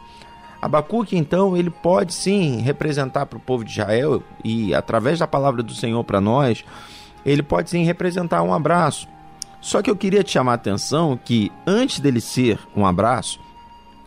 Abacuque, 0.65 1.15
então, 1.15 1.55
ele 1.55 1.69
pode 1.69 2.15
sim 2.15 2.63
representar 2.63 3.27
para 3.27 3.37
o 3.37 3.41
povo 3.41 3.63
de 3.63 3.73
Israel 3.73 4.23
e, 4.43 4.75
através 4.75 5.19
da 5.19 5.27
palavra 5.27 5.63
do 5.63 5.75
Senhor 5.75 6.03
para 6.05 6.23
nós, 6.23 6.65
ele 7.23 7.43
pode 7.43 7.69
sim 7.69 7.85
representar 7.85 8.43
um 8.43 8.55
abraço. 8.55 9.07
Só 9.61 9.83
que 9.83 9.91
eu 9.91 9.97
queria 9.97 10.25
te 10.25 10.31
chamar 10.33 10.53
a 10.53 10.55
atenção 10.55 11.21
que 11.23 11.53
antes 11.67 12.01
dele 12.01 12.19
ser 12.19 12.59
um 12.75 12.87
abraço, 12.87 13.39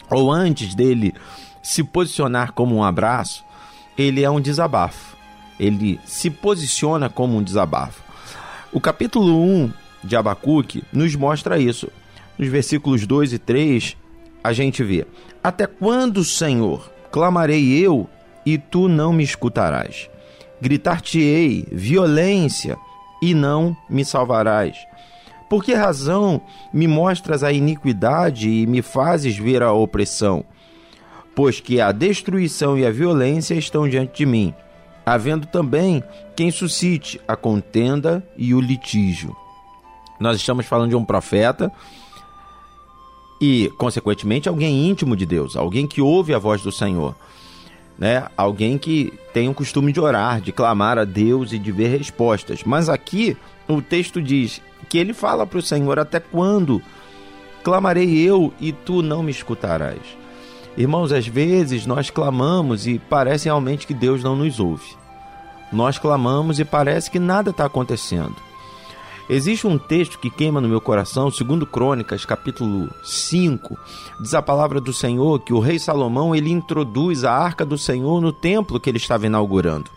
ou 0.09 0.31
antes 0.31 0.73
dele 0.73 1.13
se 1.61 1.83
posicionar 1.83 2.53
como 2.53 2.75
um 2.75 2.83
abraço, 2.83 3.45
ele 3.95 4.23
é 4.23 4.29
um 4.29 4.41
desabafo. 4.41 5.15
Ele 5.59 5.99
se 6.05 6.31
posiciona 6.31 7.07
como 7.07 7.37
um 7.37 7.43
desabafo. 7.43 8.01
O 8.73 8.81
capítulo 8.81 9.43
1 9.43 9.71
de 10.03 10.15
Abacuque 10.15 10.83
nos 10.91 11.15
mostra 11.15 11.59
isso. 11.59 11.87
Nos 12.35 12.47
versículos 12.47 13.05
2 13.05 13.33
e 13.33 13.37
3, 13.37 13.95
a 14.43 14.53
gente 14.53 14.83
vê: 14.83 15.05
Até 15.43 15.65
quando, 15.65 16.23
Senhor, 16.23 16.91
clamarei 17.11 17.77
eu 17.77 18.09
e 18.45 18.57
tu 18.57 18.87
não 18.87 19.13
me 19.13 19.23
escutarás? 19.23 20.09
Gritar-te-ei 20.61 21.67
violência 21.71 22.77
e 23.21 23.33
não 23.33 23.75
me 23.89 24.03
salvarás. 24.03 24.77
Por 25.49 25.63
que 25.63 25.73
razão 25.73 26.41
me 26.73 26.87
mostras 26.87 27.43
a 27.43 27.51
iniquidade 27.51 28.49
e 28.49 28.67
me 28.67 28.81
fazes 28.81 29.37
ver 29.37 29.63
a 29.63 29.71
opressão? 29.71 30.43
Pois 31.33 31.59
que 31.59 31.79
a 31.79 31.91
destruição 31.91 32.77
e 32.77 32.85
a 32.85 32.91
violência 32.91 33.53
estão 33.53 33.87
diante 33.87 34.17
de 34.17 34.25
mim, 34.25 34.53
havendo 35.05 35.45
também 35.47 36.03
quem 36.35 36.51
suscite 36.51 37.21
a 37.27 37.35
contenda 37.35 38.27
e 38.35 38.53
o 38.53 38.59
litígio. 38.59 39.35
Nós 40.19 40.37
estamos 40.37 40.65
falando 40.65 40.89
de 40.89 40.95
um 40.95 41.05
profeta 41.05 41.71
e, 43.39 43.71
consequentemente, 43.77 44.49
alguém 44.49 44.87
íntimo 44.87 45.15
de 45.15 45.25
Deus, 45.25 45.55
alguém 45.55 45.85
que 45.85 46.01
ouve 46.01 46.33
a 46.33 46.39
voz 46.39 46.61
do 46.61 46.71
Senhor, 46.71 47.15
né? 47.97 48.27
Alguém 48.35 48.77
que 48.77 49.13
tem 49.33 49.49
o 49.49 49.53
costume 49.53 49.91
de 49.91 49.99
orar, 49.99 50.41
de 50.41 50.51
clamar 50.51 50.97
a 50.97 51.03
Deus 51.03 51.51
e 51.51 51.59
de 51.59 51.71
ver 51.71 51.97
respostas. 51.97 52.63
Mas 52.63 52.89
aqui 52.89 53.37
o 53.67 53.81
texto 53.81 54.21
diz 54.21 54.61
que 54.89 54.97
ele 54.97 55.13
fala 55.13 55.45
para 55.45 55.59
o 55.59 55.61
Senhor: 55.61 55.99
Até 55.99 56.19
quando 56.19 56.81
clamarei 57.63 58.17
eu 58.17 58.53
e 58.59 58.71
tu 58.71 59.01
não 59.01 59.23
me 59.23 59.31
escutarás? 59.31 59.99
Irmãos, 60.77 61.11
às 61.11 61.25
vezes 61.25 61.87
nós 61.87 62.11
clamamos 62.11 62.85
e 62.85 62.99
parece 62.99 63.45
realmente 63.45 63.87
que 63.87 63.95
Deus 63.95 64.23
não 64.23 64.35
nos 64.35 64.59
ouve. 64.59 64.95
Nós 65.71 65.97
clamamos 65.97 66.59
e 66.59 66.65
parece 66.65 67.09
que 67.09 67.19
nada 67.19 67.49
está 67.49 67.65
acontecendo. 67.65 68.46
Existe 69.29 69.67
um 69.67 69.77
texto 69.77 70.19
que 70.19 70.29
queima 70.29 70.61
no 70.61 70.69
meu 70.69 70.79
coração, 70.79 71.29
segundo 71.29 71.65
Crônicas, 71.65 72.23
capítulo 72.23 72.89
5, 73.03 73.77
diz 74.21 74.33
a 74.33 74.41
palavra 74.41 74.79
do 74.79 74.93
Senhor 74.93 75.41
que 75.41 75.51
o 75.51 75.59
rei 75.59 75.77
Salomão 75.77 76.33
ele 76.33 76.49
introduz 76.49 77.25
a 77.25 77.33
arca 77.33 77.65
do 77.65 77.77
Senhor 77.77 78.21
no 78.21 78.31
templo 78.31 78.79
que 78.79 78.89
ele 78.89 78.97
estava 78.97 79.25
inaugurando. 79.25 79.91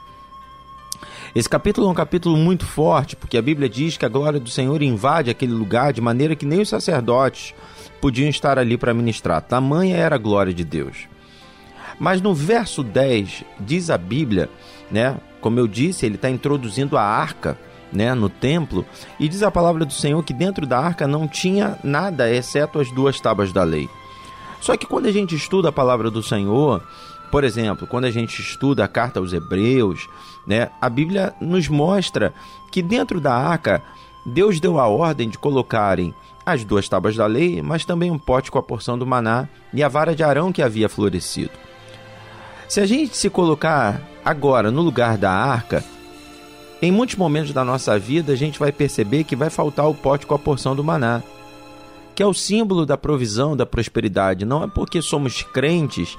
Esse 1.32 1.48
capítulo 1.48 1.86
é 1.86 1.90
um 1.90 1.94
capítulo 1.94 2.36
muito 2.36 2.66
forte, 2.66 3.14
porque 3.14 3.38
a 3.38 3.42
Bíblia 3.42 3.68
diz 3.68 3.96
que 3.96 4.04
a 4.04 4.08
glória 4.08 4.40
do 4.40 4.50
Senhor 4.50 4.82
invade 4.82 5.30
aquele 5.30 5.52
lugar 5.52 5.92
de 5.92 6.00
maneira 6.00 6.34
que 6.34 6.44
nem 6.44 6.60
os 6.60 6.68
sacerdotes 6.68 7.54
podiam 8.00 8.28
estar 8.28 8.58
ali 8.58 8.76
para 8.76 8.92
ministrar. 8.92 9.42
Tamanha 9.42 9.96
era 9.96 10.16
a 10.16 10.18
glória 10.18 10.52
de 10.52 10.64
Deus. 10.64 11.06
Mas 12.00 12.20
no 12.20 12.34
verso 12.34 12.82
10 12.82 13.44
diz 13.60 13.90
a 13.90 13.98
Bíblia, 13.98 14.50
né? 14.90 15.18
Como 15.40 15.60
eu 15.60 15.68
disse, 15.68 16.04
ele 16.04 16.16
está 16.16 16.28
introduzindo 16.28 16.96
a 16.96 17.02
arca 17.02 17.56
né, 17.92 18.14
no 18.14 18.28
templo, 18.28 18.84
e 19.18 19.28
diz 19.28 19.42
a 19.42 19.50
palavra 19.50 19.84
do 19.84 19.92
Senhor 19.92 20.22
que 20.22 20.32
dentro 20.32 20.66
da 20.66 20.78
arca 20.78 21.06
não 21.06 21.26
tinha 21.26 21.78
nada 21.82 22.32
exceto 22.32 22.78
as 22.78 22.90
duas 22.90 23.20
tábuas 23.20 23.52
da 23.52 23.62
lei. 23.62 23.88
Só 24.60 24.76
que 24.76 24.86
quando 24.86 25.06
a 25.06 25.12
gente 25.12 25.34
estuda 25.34 25.70
a 25.70 25.72
palavra 25.72 26.10
do 26.10 26.22
Senhor, 26.22 26.82
por 27.30 27.44
exemplo, 27.44 27.86
quando 27.86 28.04
a 28.04 28.10
gente 28.10 28.40
estuda 28.40 28.84
a 28.84 28.88
carta 28.88 29.20
aos 29.20 29.32
Hebreus, 29.32 30.08
né, 30.46 30.70
a 30.80 30.88
Bíblia 30.88 31.34
nos 31.40 31.68
mostra 31.68 32.34
que 32.70 32.82
dentro 32.82 33.20
da 33.20 33.34
arca 33.34 33.82
Deus 34.24 34.60
deu 34.60 34.78
a 34.78 34.86
ordem 34.86 35.28
de 35.28 35.38
colocarem 35.38 36.14
as 36.44 36.64
duas 36.64 36.88
tábuas 36.88 37.16
da 37.16 37.26
lei, 37.26 37.62
mas 37.62 37.84
também 37.84 38.10
um 38.10 38.18
pote 38.18 38.50
com 38.50 38.58
a 38.58 38.62
porção 38.62 38.98
do 38.98 39.06
maná 39.06 39.48
e 39.72 39.82
a 39.82 39.88
vara 39.88 40.14
de 40.14 40.22
Arão 40.22 40.52
que 40.52 40.62
havia 40.62 40.88
florescido. 40.88 41.52
Se 42.68 42.80
a 42.80 42.86
gente 42.86 43.16
se 43.16 43.30
colocar 43.30 44.00
agora 44.24 44.70
no 44.70 44.82
lugar 44.82 45.16
da 45.16 45.30
arca, 45.32 45.84
em 46.82 46.90
muitos 46.90 47.16
momentos 47.16 47.52
da 47.52 47.64
nossa 47.64 47.98
vida, 47.98 48.32
a 48.32 48.36
gente 48.36 48.58
vai 48.58 48.72
perceber 48.72 49.24
que 49.24 49.36
vai 49.36 49.50
faltar 49.50 49.88
o 49.88 49.94
pote 49.94 50.26
com 50.26 50.34
a 50.34 50.38
porção 50.38 50.74
do 50.74 50.82
maná, 50.82 51.22
que 52.14 52.22
é 52.22 52.26
o 52.26 52.32
símbolo 52.32 52.86
da 52.86 52.96
provisão, 52.96 53.56
da 53.56 53.66
prosperidade. 53.66 54.46
Não 54.46 54.64
é 54.64 54.66
porque 54.66 55.02
somos 55.02 55.42
crentes 55.42 56.16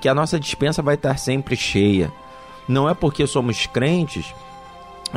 que 0.00 0.08
a 0.08 0.14
nossa 0.14 0.38
dispensa 0.38 0.82
vai 0.82 0.96
estar 0.96 1.16
sempre 1.18 1.56
cheia. 1.56 2.12
Não 2.68 2.88
é 2.88 2.94
porque 2.94 3.26
somos 3.26 3.66
crentes 3.66 4.34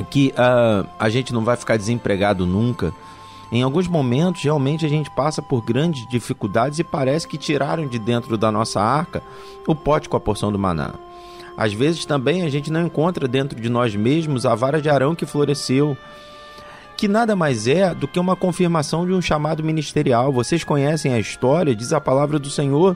que 0.09 0.33
uh, 0.37 0.87
a 0.97 1.09
gente 1.09 1.33
não 1.33 1.43
vai 1.43 1.57
ficar 1.57 1.77
desempregado 1.77 2.45
nunca. 2.45 2.93
Em 3.51 3.63
alguns 3.63 3.87
momentos, 3.87 4.43
realmente, 4.43 4.85
a 4.85 4.89
gente 4.89 5.09
passa 5.09 5.41
por 5.41 5.61
grandes 5.61 6.07
dificuldades 6.07 6.79
e 6.79 6.83
parece 6.83 7.27
que 7.27 7.37
tiraram 7.37 7.87
de 7.87 7.97
dentro 7.97 8.37
da 8.37 8.51
nossa 8.51 8.79
arca 8.79 9.23
o 9.67 9.75
pote 9.75 10.07
com 10.07 10.15
a 10.15 10.19
porção 10.19 10.51
do 10.51 10.59
maná. 10.59 10.93
Às 11.59 11.73
vezes 11.73 12.05
também 12.05 12.43
a 12.43 12.49
gente 12.49 12.71
não 12.71 12.85
encontra 12.85 13.27
dentro 13.27 13.59
de 13.59 13.67
nós 13.67 13.93
mesmos 13.93 14.45
a 14.45 14.55
vara 14.55 14.81
de 14.81 14.89
Arão 14.89 15.13
que 15.13 15.25
floresceu, 15.25 15.97
que 16.95 17.05
nada 17.05 17.35
mais 17.35 17.67
é 17.67 17.93
do 17.93 18.07
que 18.07 18.17
uma 18.17 18.33
confirmação 18.33 19.05
de 19.05 19.11
um 19.11 19.21
chamado 19.21 19.61
ministerial. 19.61 20.31
Vocês 20.31 20.63
conhecem 20.63 21.11
a 21.11 21.19
história, 21.19 21.75
diz 21.75 21.91
a 21.91 21.99
palavra 21.99 22.39
do 22.39 22.49
Senhor, 22.49 22.95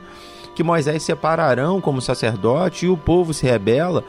que 0.56 0.64
Moisés 0.64 1.04
separa 1.04 1.44
Arão 1.44 1.82
como 1.82 2.02
sacerdote 2.02 2.86
e 2.86 2.90
o 2.90 2.96
povo 2.96 3.34
se 3.34 3.46
rebela, 3.46 4.02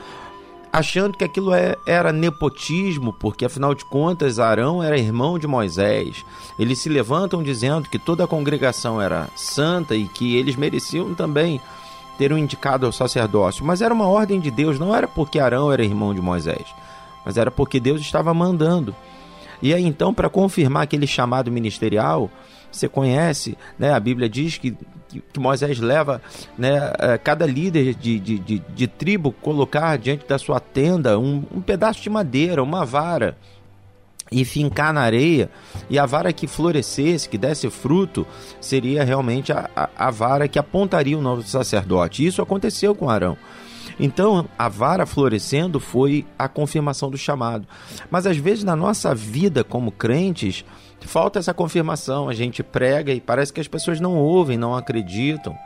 achando 0.72 1.18
que 1.18 1.24
aquilo 1.24 1.52
é, 1.52 1.74
era 1.84 2.12
nepotismo, 2.12 3.12
porque 3.12 3.44
afinal 3.44 3.74
de 3.74 3.84
contas 3.84 4.38
Arão 4.38 4.80
era 4.80 4.96
irmão 4.96 5.36
de 5.36 5.48
Moisés. 5.48 6.24
Eles 6.56 6.78
se 6.78 6.88
levantam 6.88 7.42
dizendo 7.42 7.88
que 7.88 7.98
toda 7.98 8.22
a 8.22 8.28
congregação 8.28 9.02
era 9.02 9.28
santa 9.34 9.96
e 9.96 10.06
que 10.06 10.36
eles 10.36 10.54
mereciam 10.54 11.12
também 11.12 11.60
ter 12.18 12.32
um 12.32 12.38
indicado 12.38 12.86
ao 12.86 12.92
sacerdócio, 12.92 13.64
mas 13.64 13.82
era 13.82 13.92
uma 13.92 14.06
ordem 14.06 14.40
de 14.40 14.50
Deus, 14.50 14.78
não 14.78 14.94
era 14.94 15.08
porque 15.08 15.38
Arão 15.38 15.72
era 15.72 15.84
irmão 15.84 16.14
de 16.14 16.20
Moisés, 16.20 16.64
mas 17.24 17.36
era 17.36 17.50
porque 17.50 17.80
Deus 17.80 18.00
estava 18.00 18.32
mandando. 18.32 18.94
E 19.62 19.72
aí 19.72 19.84
então, 19.84 20.12
para 20.12 20.28
confirmar 20.28 20.82
aquele 20.82 21.06
chamado 21.06 21.50
ministerial, 21.50 22.30
você 22.70 22.88
conhece, 22.88 23.56
né? 23.78 23.92
A 23.92 24.00
Bíblia 24.00 24.28
diz 24.28 24.58
que, 24.58 24.76
que, 25.08 25.38
Moisés 25.38 25.78
leva 25.78 26.20
né, 26.58 26.92
eh, 26.98 27.18
cada 27.18 27.46
líder 27.46 27.94
de, 27.94 28.18
de, 28.18 28.38
de, 28.38 28.58
de, 28.58 28.86
tribo 28.88 29.32
colocar 29.32 29.96
diante 29.96 30.26
da 30.26 30.38
sua 30.38 30.58
tenda 30.58 31.18
um, 31.18 31.44
um 31.54 31.60
pedaço 31.60 32.02
de 32.02 32.10
madeira, 32.10 32.62
uma 32.62 32.84
vara 32.84 33.36
e 34.32 34.44
fincar 34.44 34.92
na 34.92 35.02
areia, 35.02 35.50
e 35.88 35.98
a 35.98 36.06
vara 36.06 36.32
que 36.32 36.46
florescesse, 36.46 37.28
que 37.28 37.38
desse 37.38 37.68
fruto, 37.70 38.26
seria 38.60 39.04
realmente 39.04 39.52
a, 39.52 39.68
a, 39.76 39.88
a 39.96 40.10
vara 40.10 40.48
que 40.48 40.58
apontaria 40.58 41.16
o 41.16 41.22
novo 41.22 41.42
sacerdote. 41.42 42.26
Isso 42.26 42.42
aconteceu 42.42 42.94
com 42.94 43.10
Arão. 43.10 43.36
Então, 43.98 44.48
a 44.58 44.68
vara 44.68 45.06
florescendo 45.06 45.78
foi 45.78 46.26
a 46.38 46.48
confirmação 46.48 47.10
do 47.10 47.18
chamado. 47.18 47.66
Mas 48.10 48.26
às 48.26 48.36
vezes 48.36 48.64
na 48.64 48.74
nossa 48.74 49.14
vida 49.14 49.62
como 49.62 49.92
crentes, 49.92 50.64
falta 51.00 51.38
essa 51.38 51.54
confirmação. 51.54 52.28
A 52.28 52.34
gente 52.34 52.62
prega 52.62 53.12
e 53.12 53.20
parece 53.20 53.52
que 53.52 53.60
as 53.60 53.68
pessoas 53.68 54.00
não 54.00 54.16
ouvem, 54.16 54.58
não 54.58 54.74
acreditam. 54.74 55.56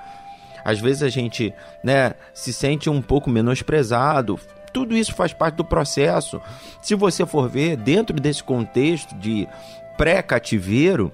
Às 0.65 0.81
vezes 0.81 1.03
a 1.03 1.09
gente 1.09 1.55
né, 1.83 2.15
se 2.35 2.53
sente 2.53 2.91
um 2.91 3.01
pouco 3.01 3.31
menosprezado, 3.31 4.39
tudo 4.73 4.97
isso 4.97 5.15
faz 5.15 5.33
parte 5.33 5.57
do 5.57 5.65
processo. 5.65 6.41
Se 6.83 6.95
você 6.95 7.25
for 7.27 7.49
ver 7.49 7.77
dentro 7.77 8.19
desse 8.19 8.43
contexto 8.43 9.15
de 9.15 9.49
pré-cativeiro, 9.97 11.13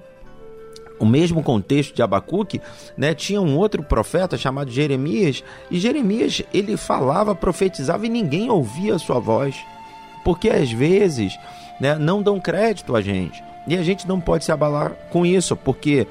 o 0.99 1.05
mesmo 1.05 1.43
contexto 1.43 1.93
de 1.93 2.01
Abacuque, 2.01 2.61
né, 2.97 3.13
tinha 3.13 3.41
um 3.41 3.57
outro 3.57 3.83
profeta 3.83 4.37
chamado 4.37 4.71
Jeremias, 4.71 5.43
e 5.69 5.79
Jeremias 5.79 6.41
ele 6.53 6.77
falava, 6.77 7.35
profetizava 7.35 8.05
e 8.05 8.09
ninguém 8.09 8.49
ouvia 8.49 8.95
a 8.95 8.99
sua 8.99 9.19
voz, 9.19 9.55
porque 10.23 10.49
às 10.49 10.71
vezes 10.71 11.37
né, 11.79 11.95
não 11.95 12.21
dão 12.21 12.39
crédito 12.39 12.95
a 12.95 13.01
gente, 13.01 13.43
e 13.67 13.75
a 13.75 13.83
gente 13.83 14.07
não 14.07 14.19
pode 14.19 14.45
se 14.45 14.51
abalar 14.51 14.91
com 15.09 15.25
isso, 15.25 15.55
porque, 15.55 16.07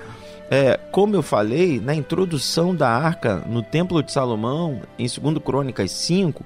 é, 0.50 0.78
como 0.90 1.14
eu 1.16 1.22
falei, 1.22 1.80
na 1.80 1.94
introdução 1.94 2.74
da 2.74 2.88
arca 2.88 3.42
no 3.46 3.62
Templo 3.62 4.02
de 4.02 4.12
Salomão, 4.12 4.80
em 4.98 5.06
2 5.06 5.38
Crônicas 5.38 5.90
5, 5.92 6.44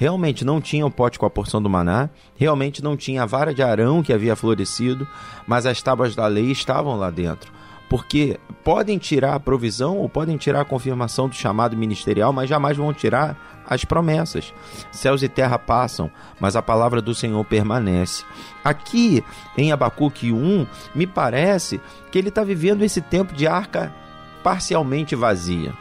realmente 0.00 0.46
não 0.46 0.62
tinha 0.62 0.86
o 0.86 0.90
pote 0.90 1.18
com 1.18 1.26
a 1.26 1.30
porção 1.30 1.60
do 1.60 1.68
maná, 1.68 2.08
realmente 2.34 2.82
não 2.82 2.96
tinha 2.96 3.22
a 3.22 3.26
vara 3.26 3.52
de 3.52 3.62
Arão 3.62 4.02
que 4.02 4.14
havia 4.14 4.34
florescido, 4.34 5.06
mas 5.46 5.66
as 5.66 5.82
tábuas 5.82 6.16
da 6.16 6.26
lei 6.26 6.50
estavam 6.50 6.96
lá 6.96 7.10
dentro 7.10 7.52
porque 7.90 8.38
podem 8.62 8.98
tirar 8.98 9.34
a 9.34 9.40
provisão 9.40 9.98
ou 9.98 10.08
podem 10.08 10.36
tirar 10.36 10.60
a 10.60 10.64
confirmação 10.64 11.28
do 11.28 11.34
chamado 11.34 11.76
ministerial, 11.76 12.32
mas 12.32 12.48
jamais 12.48 12.76
vão 12.76 12.94
tirar 12.94 13.36
as 13.66 13.84
promessas. 13.84 14.54
Céus 14.92 15.24
e 15.24 15.28
terra 15.28 15.58
passam, 15.58 16.08
mas 16.38 16.54
a 16.54 16.62
palavra 16.62 17.02
do 17.02 17.12
Senhor 17.16 17.44
permanece. 17.44 18.24
Aqui 18.62 19.24
em 19.58 19.72
Abacuque 19.72 20.30
1, 20.30 20.66
me 20.94 21.04
parece 21.04 21.80
que 22.12 22.18
ele 22.18 22.28
está 22.28 22.44
vivendo 22.44 22.82
esse 22.82 23.00
tempo 23.00 23.34
de 23.34 23.48
arca 23.48 23.92
parcialmente 24.40 25.16
vazia. 25.16 25.74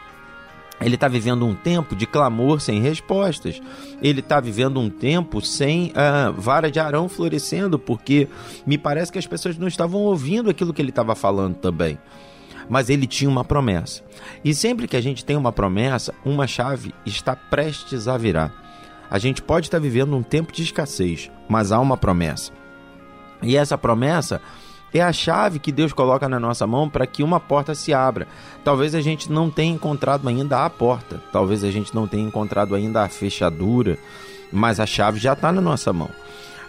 Ele 0.82 0.96
está 0.96 1.08
vivendo 1.08 1.46
um 1.46 1.54
tempo 1.54 1.96
de 1.96 2.06
clamor 2.06 2.62
sem 2.62 2.82
respostas. 2.82 3.62
Ele 4.02 4.22
está 4.22 4.40
vivendo 4.40 4.80
um 4.80 4.90
tempo 4.90 5.42
sem 5.42 5.92
a 5.96 6.32
vara 6.32 6.72
de 6.72 6.80
Arão 6.80 7.10
florescendo, 7.10 7.78
porque 7.78 8.28
me 8.66 8.78
parece 8.78 9.12
que 9.12 9.20
as 9.20 9.28
pessoas 9.28 9.58
não 9.58 9.68
estavam 9.68 10.02
ouvindo 10.02 10.50
aquilo 10.50 10.74
que 10.74 10.82
ele 10.82 10.90
estava 10.90 11.16
falando 11.16 11.56
também. 11.56 11.98
Mas 12.70 12.90
ele 12.90 13.08
tinha 13.08 13.30
uma 13.30 13.44
promessa. 13.44 14.04
E 14.44 14.54
sempre 14.54 14.88
que 14.88 14.96
a 14.96 15.02
gente 15.02 15.26
tem 15.26 15.36
uma 15.36 15.52
promessa, 15.52 16.14
uma 16.24 16.48
chave 16.48 16.94
está 17.06 17.36
prestes 17.36 18.08
a 18.08 18.18
virar. 18.18 18.54
A 19.10 19.18
gente 19.18 19.42
pode 19.42 19.68
estar 19.68 19.80
vivendo 19.80 20.16
um 20.16 20.22
tempo 20.22 20.54
de 20.54 20.62
escassez, 20.62 21.32
mas 21.50 21.72
há 21.72 21.80
uma 21.80 21.98
promessa. 21.98 22.52
E 23.42 23.58
essa 23.58 23.78
promessa 23.78 24.40
é 24.94 25.02
a 25.02 25.14
chave 25.14 25.60
que 25.60 25.72
Deus 25.72 25.94
coloca 25.94 26.28
na 26.28 26.40
nossa 26.40 26.66
mão 26.66 26.90
para 26.90 27.06
que 27.06 27.22
uma 27.24 27.40
porta 27.40 27.76
se 27.76 27.94
abra. 27.94 28.28
Talvez 28.64 28.96
a 28.96 29.02
gente 29.02 29.32
não 29.32 29.50
tenha 29.50 29.74
encontrado 29.74 30.28
ainda 30.28 30.66
a 30.66 30.70
porta, 30.70 31.22
talvez 31.32 31.64
a 31.64 31.72
gente 31.72 31.94
não 31.94 32.08
tenha 32.08 32.24
encontrado 32.24 32.74
ainda 32.74 33.04
a 33.04 33.10
fechadura, 33.10 33.98
mas 34.52 34.80
a 34.80 34.86
chave 34.86 35.20
já 35.20 35.34
está 35.34 35.52
na 35.52 35.62
nossa 35.62 35.94
mão. 35.94 36.10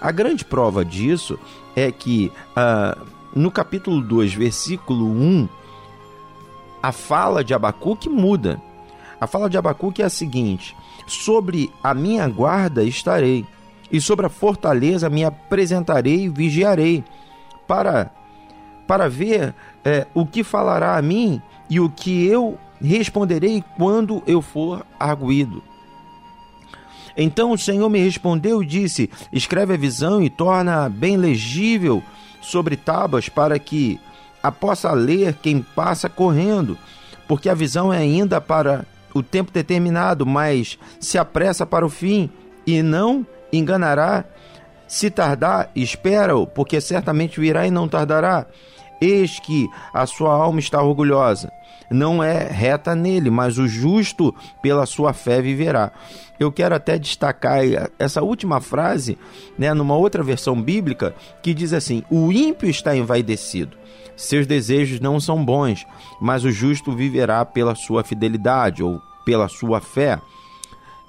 A 0.01 0.11
grande 0.11 0.45
prova 0.45 0.85
disso 0.85 1.39
é 1.75 1.91
que 1.91 2.33
uh, 2.51 3.07
no 3.35 3.51
capítulo 3.51 4.01
2, 4.01 4.35
versículo 4.35 5.07
1, 5.07 5.49
a 6.83 6.93
fala 6.93 7.45
de 7.45 7.55
Abacuque 7.55 8.09
muda. 8.09 8.61
A 9.21 9.27
fala 9.27 9.51
de 9.51 9.59
Abacuque 9.59 10.03
é 10.03 10.07
a 10.07 10.11
seguinte: 10.11 10.75
Sobre 11.07 11.71
a 11.83 11.93
minha 11.93 12.27
guarda 12.29 12.83
estarei, 12.83 13.45
e 13.93 14.01
sobre 14.01 14.27
a 14.27 14.31
fortaleza 14.31 15.11
me 15.11 15.25
apresentarei 15.25 16.25
e 16.25 16.29
vigiarei 16.29 17.05
para, 17.71 18.11
para 18.85 19.09
ver 19.09 19.55
é, 19.85 20.05
o 20.13 20.27
que 20.27 20.43
falará 20.43 20.97
a 20.97 21.03
mim 21.03 21.41
e 21.71 21.79
o 21.79 21.89
que 21.89 22.27
eu 22.27 22.59
responderei 22.83 23.63
quando 23.77 24.25
eu 24.27 24.43
for 24.43 24.85
arguído. 24.99 25.63
Então 27.17 27.53
o 27.53 27.59
Senhor 27.59 27.89
me 27.89 28.01
respondeu 28.01 28.61
e 28.61 28.67
disse: 28.67 29.09
Escreve 29.33 29.75
a 29.75 29.77
visão 29.77 30.21
e 30.21 30.29
torna 30.29 30.89
bem 30.89 31.17
legível 31.17 32.03
sobre 32.41 32.77
tábuas, 32.77 33.29
para 33.29 33.57
que 33.57 34.01
a 34.43 34.51
possa 34.51 34.91
ler 34.91 35.35
quem 35.35 35.63
passa 35.63 36.09
correndo, 36.09 36.77
porque 37.29 37.49
a 37.49 37.55
visão 37.55 37.93
é 37.93 37.99
ainda 37.99 38.41
para 38.41 38.85
o 39.15 39.23
tempo 39.23 39.53
determinado, 39.53 40.27
mas 40.27 40.77
se 40.99 41.19
apressa 41.19 41.65
para 41.65 41.87
o 41.87 41.91
fim 41.91 42.29
e 42.67 42.83
não 42.83 43.25
enganará 43.53 44.25
se 44.91 45.09
tardar, 45.09 45.71
espera-o, 45.73 46.49
porque 46.49 46.81
certamente 46.81 47.39
virá 47.39 47.65
e 47.65 47.71
não 47.71 47.87
tardará. 47.87 48.45
Eis 49.01 49.39
que 49.39 49.69
a 49.95 50.05
sua 50.05 50.35
alma 50.35 50.59
está 50.59 50.83
orgulhosa. 50.83 51.49
Não 51.89 52.21
é 52.21 52.49
reta 52.49 52.93
nele, 52.93 53.31
mas 53.31 53.57
o 53.57 53.69
justo 53.69 54.35
pela 54.61 54.85
sua 54.87 55.13
fé 55.13 55.41
viverá. 55.41 55.93
Eu 56.41 56.51
quero 56.51 56.75
até 56.75 56.99
destacar 56.99 57.61
essa 58.01 58.21
última 58.21 58.61
frase, 58.61 59.17
né, 59.57 59.73
numa 59.73 59.95
outra 59.95 60.25
versão 60.25 60.61
bíblica, 60.61 61.15
que 61.41 61.55
diz 61.55 61.73
assim: 61.73 62.03
O 62.11 62.33
ímpio 62.33 62.69
está 62.69 62.97
envaidecido, 62.97 63.77
seus 64.17 64.45
desejos 64.45 64.99
não 64.99 65.21
são 65.21 65.45
bons, 65.45 65.87
mas 66.21 66.43
o 66.43 66.51
justo 66.51 66.97
viverá 66.97 67.45
pela 67.45 67.77
sua 67.77 68.03
fidelidade 68.03 68.83
ou 68.83 69.01
pela 69.25 69.47
sua 69.49 69.81
fé. 69.81 70.21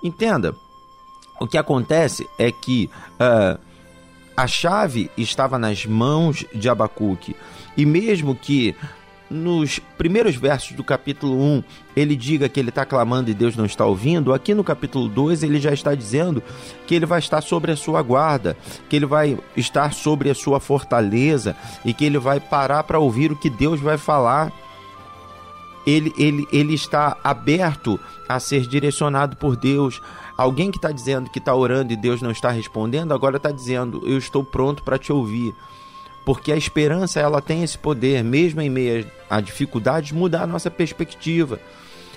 Entenda, 0.03 0.53
o 1.39 1.47
que 1.47 1.57
acontece 1.57 2.27
é 2.37 2.51
que 2.51 2.87
uh, 3.15 3.70
a 4.41 4.47
chave 4.47 5.11
estava 5.15 5.59
nas 5.59 5.85
mãos 5.85 6.43
de 6.51 6.67
Abacuque. 6.67 7.35
E 7.77 7.85
mesmo 7.85 8.33
que 8.33 8.75
nos 9.29 9.77
primeiros 9.99 10.35
versos 10.35 10.75
do 10.75 10.83
capítulo 10.83 11.39
1 11.39 11.63
ele 11.95 12.15
diga 12.15 12.49
que 12.49 12.59
ele 12.59 12.69
está 12.69 12.83
clamando 12.83 13.29
e 13.29 13.35
Deus 13.35 13.55
não 13.55 13.65
está 13.65 13.85
ouvindo, 13.85 14.33
aqui 14.33 14.55
no 14.55 14.63
capítulo 14.63 15.07
2 15.07 15.43
ele 15.43 15.59
já 15.59 15.71
está 15.71 15.93
dizendo 15.93 16.41
que 16.87 16.95
ele 16.95 17.05
vai 17.05 17.19
estar 17.19 17.39
sobre 17.41 17.71
a 17.71 17.75
sua 17.75 18.01
guarda, 18.01 18.57
que 18.89 18.95
ele 18.95 19.05
vai 19.05 19.37
estar 19.55 19.93
sobre 19.93 20.31
a 20.31 20.35
sua 20.35 20.59
fortaleza 20.59 21.55
e 21.85 21.93
que 21.93 22.03
ele 22.03 22.17
vai 22.17 22.39
parar 22.39 22.81
para 22.83 22.97
ouvir 22.97 23.31
o 23.31 23.37
que 23.37 23.49
Deus 23.49 23.79
vai 23.79 23.97
falar. 23.97 24.51
Ele, 25.85 26.13
ele, 26.17 26.47
ele 26.51 26.73
está 26.73 27.17
aberto 27.23 27.99
a 28.29 28.39
ser 28.39 28.67
direcionado 28.67 29.35
por 29.35 29.55
Deus, 29.55 30.01
Alguém 30.41 30.71
que 30.71 30.79
está 30.79 30.91
dizendo 30.91 31.29
que 31.29 31.37
está 31.37 31.53
orando 31.53 31.93
e 31.93 31.95
Deus 31.95 32.19
não 32.19 32.31
está 32.31 32.49
respondendo, 32.49 33.13
agora 33.13 33.37
está 33.37 33.51
dizendo: 33.51 34.01
Eu 34.07 34.17
estou 34.17 34.43
pronto 34.43 34.81
para 34.81 34.97
te 34.97 35.13
ouvir. 35.13 35.53
Porque 36.25 36.51
a 36.51 36.57
esperança 36.57 37.19
ela 37.19 37.39
tem 37.39 37.61
esse 37.61 37.77
poder, 37.77 38.23
mesmo 38.23 38.59
em 38.59 38.67
meio 38.67 39.05
a 39.29 39.39
dificuldades, 39.39 40.11
mudar 40.11 40.41
a 40.41 40.47
nossa 40.47 40.71
perspectiva. 40.71 41.59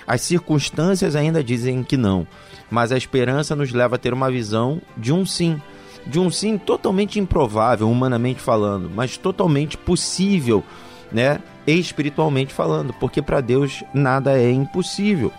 As 0.07 0.21
circunstâncias 0.21 1.15
ainda 1.15 1.43
dizem 1.43 1.83
que 1.83 1.97
não, 1.97 2.27
mas 2.69 2.91
a 2.91 2.97
esperança 2.97 3.55
nos 3.55 3.71
leva 3.71 3.95
a 3.95 3.99
ter 3.99 4.11
uma 4.11 4.31
visão 4.31 4.81
de 4.97 5.13
um 5.13 5.23
sim, 5.23 5.61
de 6.07 6.19
um 6.19 6.31
sim 6.31 6.57
totalmente 6.57 7.19
improvável, 7.19 7.87
humanamente 7.87 8.41
falando, 8.41 8.89
mas 8.89 9.17
totalmente 9.17 9.77
possível, 9.77 10.63
né? 11.11 11.41
Espiritualmente 11.65 12.53
falando, 12.53 12.93
porque 12.93 13.21
para 13.21 13.41
Deus 13.41 13.83
nada 13.93 14.39
é 14.39 14.51
impossível. 14.51 15.31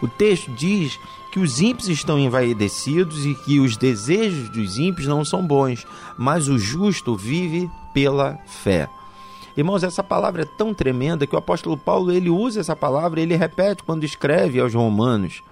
O 0.00 0.08
texto 0.08 0.50
diz 0.52 0.98
que 1.32 1.40
os 1.40 1.60
ímpios 1.60 1.88
estão 1.88 2.18
envaidecidos 2.18 3.26
e 3.26 3.34
que 3.34 3.60
os 3.60 3.76
desejos 3.76 4.48
dos 4.50 4.78
ímpios 4.78 5.06
não 5.06 5.24
são 5.24 5.46
bons, 5.46 5.86
mas 6.16 6.48
o 6.48 6.58
justo 6.58 7.16
vive 7.16 7.70
pela 7.92 8.38
fé. 8.46 8.88
Irmãos, 9.56 9.82
essa 9.82 10.04
palavra 10.04 10.42
é 10.42 10.44
tão 10.56 10.72
tremenda 10.72 11.26
que 11.26 11.34
o 11.34 11.38
apóstolo 11.38 11.76
Paulo 11.76 12.12
ele 12.12 12.30
usa 12.30 12.60
essa 12.60 12.76
palavra, 12.76 13.20
ele 13.20 13.34
repete 13.34 13.82
quando 13.82 14.04
escreve 14.04 14.60
aos 14.60 14.72
Romanos. 14.72 15.42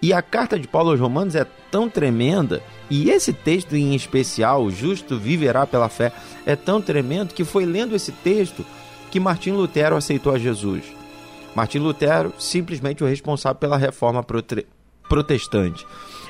E 0.00 0.12
a 0.12 0.22
carta 0.22 0.58
de 0.58 0.68
Paulo 0.68 0.90
aos 0.90 1.00
Romanos 1.00 1.34
é 1.34 1.44
tão 1.70 1.88
tremenda, 1.88 2.62
e 2.88 3.10
esse 3.10 3.32
texto 3.32 3.76
em 3.76 3.94
especial, 3.94 4.62
o 4.62 4.70
justo 4.70 5.18
viverá 5.18 5.66
pela 5.66 5.88
fé, 5.88 6.12
é 6.46 6.54
tão 6.54 6.80
tremendo 6.80 7.34
que 7.34 7.44
foi 7.44 7.66
lendo 7.66 7.94
esse 7.94 8.12
texto 8.12 8.64
que 9.10 9.18
Martim 9.18 9.50
Lutero 9.50 9.96
aceitou 9.96 10.32
a 10.32 10.38
Jesus. 10.38 10.84
Martim 11.54 11.78
Lutero, 11.78 12.32
simplesmente 12.38 13.02
o 13.02 13.06
responsável 13.06 13.58
pela 13.58 13.76
reforma 13.76 14.24
protestante. 15.08 15.84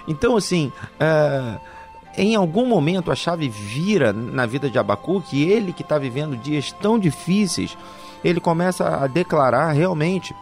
Então, 0.06 0.36
assim, 0.36 0.72
é, 0.98 1.58
em 2.16 2.34
algum 2.34 2.66
momento 2.66 3.12
a 3.12 3.14
chave 3.14 3.48
vira 3.48 4.12
na 4.12 4.46
vida 4.46 4.70
de 4.70 4.78
Abacuque 4.78 5.36
e 5.36 5.52
ele 5.52 5.72
que 5.72 5.82
está 5.82 5.98
vivendo 5.98 6.36
dias 6.36 6.72
tão 6.72 6.98
difíceis, 6.98 7.76
ele 8.24 8.40
começa 8.40 8.86
a 8.86 9.06
declarar 9.06 9.72
realmente 9.72 10.34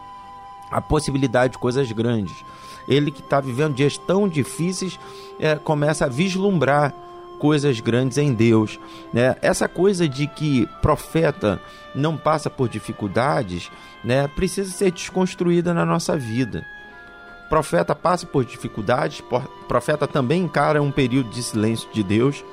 a 0.71 0.81
possibilidade 0.81 1.53
de 1.53 1.59
coisas 1.59 1.91
grandes. 1.91 2.35
Ele 2.87 3.11
que 3.11 3.21
está 3.21 3.39
vivendo 3.39 3.75
dias 3.75 3.97
tão 3.97 4.27
difíceis 4.27 4.99
é, 5.39 5.55
começa 5.55 6.05
a 6.05 6.09
vislumbrar 6.09 6.93
coisas 7.39 7.79
grandes 7.79 8.17
em 8.17 8.33
Deus. 8.33 8.79
Né? 9.13 9.35
Essa 9.41 9.67
coisa 9.67 10.07
de 10.07 10.27
que 10.27 10.67
profeta 10.81 11.61
não 11.93 12.17
passa 12.17 12.49
por 12.49 12.67
dificuldades 12.67 13.69
né, 14.03 14.27
precisa 14.27 14.71
ser 14.71 14.91
desconstruída 14.91 15.73
na 15.73 15.85
nossa 15.85 16.17
vida 16.17 16.65
profeta 17.49 17.95
passa 17.95 18.25
por 18.25 18.45
dificuldades, 18.45 19.23
profeta 19.67 20.07
também 20.07 20.43
encara 20.43 20.81
um 20.81 20.91
período 20.91 21.29
de 21.29 21.41
silêncio 21.41 21.89
de 21.91 22.03
Deus, 22.03 22.43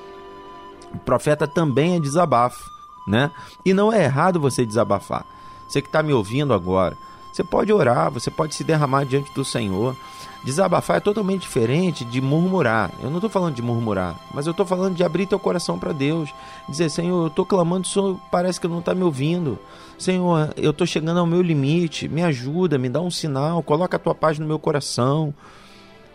profeta 1.05 1.47
também 1.47 1.97
é 1.97 2.01
desabafo, 2.01 2.71
né? 3.07 3.31
E 3.65 3.75
não 3.75 3.93
é 3.93 4.05
errado 4.05 4.41
você 4.41 4.65
desabafar. 4.65 5.27
Você 5.69 5.83
que 5.83 5.89
está 5.89 6.03
me 6.03 6.13
ouvindo 6.13 6.55
agora, 6.55 6.97
Você 7.33 7.43
pode 7.43 7.73
orar, 7.73 8.13
você 8.13 8.31
pode 8.31 8.55
se 8.55 8.63
derramar 8.63 9.05
diante 9.05 9.35
do 9.35 9.45
Senhor. 9.45 9.97
Desabafar 10.45 10.99
é 10.99 11.01
totalmente 11.01 11.41
diferente 11.41 12.05
de 12.05 12.21
murmurar. 12.21 12.91
Eu 13.03 13.09
não 13.09 13.17
estou 13.17 13.31
falando 13.31 13.55
de 13.55 13.63
murmurar, 13.63 14.15
mas 14.33 14.47
eu 14.47 14.51
estou 14.51 14.67
falando 14.67 14.95
de 14.95 15.03
abrir 15.03 15.27
teu 15.27 15.39
coração 15.39 15.79
para 15.79 15.91
Deus. 15.91 16.29
Dizer, 16.69 16.91
Senhor, 16.91 17.23
eu 17.23 17.27
estou 17.29 17.47
clamando, 17.47 17.87
o 17.87 17.91
Senhor 17.91 18.21
parece 18.31 18.61
que 18.61 18.69
não 18.69 18.81
está 18.81 18.95
me 18.95 19.03
ouvindo. 19.03 19.59
Senhor, 19.99 20.53
eu 20.59 20.73
estou 20.73 20.87
chegando 20.87 21.19
ao 21.19 21.27
meu 21.27 21.41
limite, 21.41 22.09
me 22.09 22.23
ajuda, 22.23 22.77
me 22.77 22.91
dá 22.91 23.01
um 23.01 23.11
sinal, 23.11 23.63
coloca 23.63 23.97
a 23.97 23.99
tua 23.99 24.15
paz 24.15 24.39
no 24.39 24.47
meu 24.47 24.59
coração, 24.59 25.33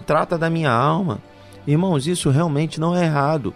trata 0.05 0.37
da 0.37 0.47
minha 0.47 0.71
alma. 0.71 1.19
Irmãos, 1.65 2.05
isso 2.05 2.29
realmente 2.29 2.79
não 2.79 2.95
é 2.95 3.05
errado, 3.05 3.51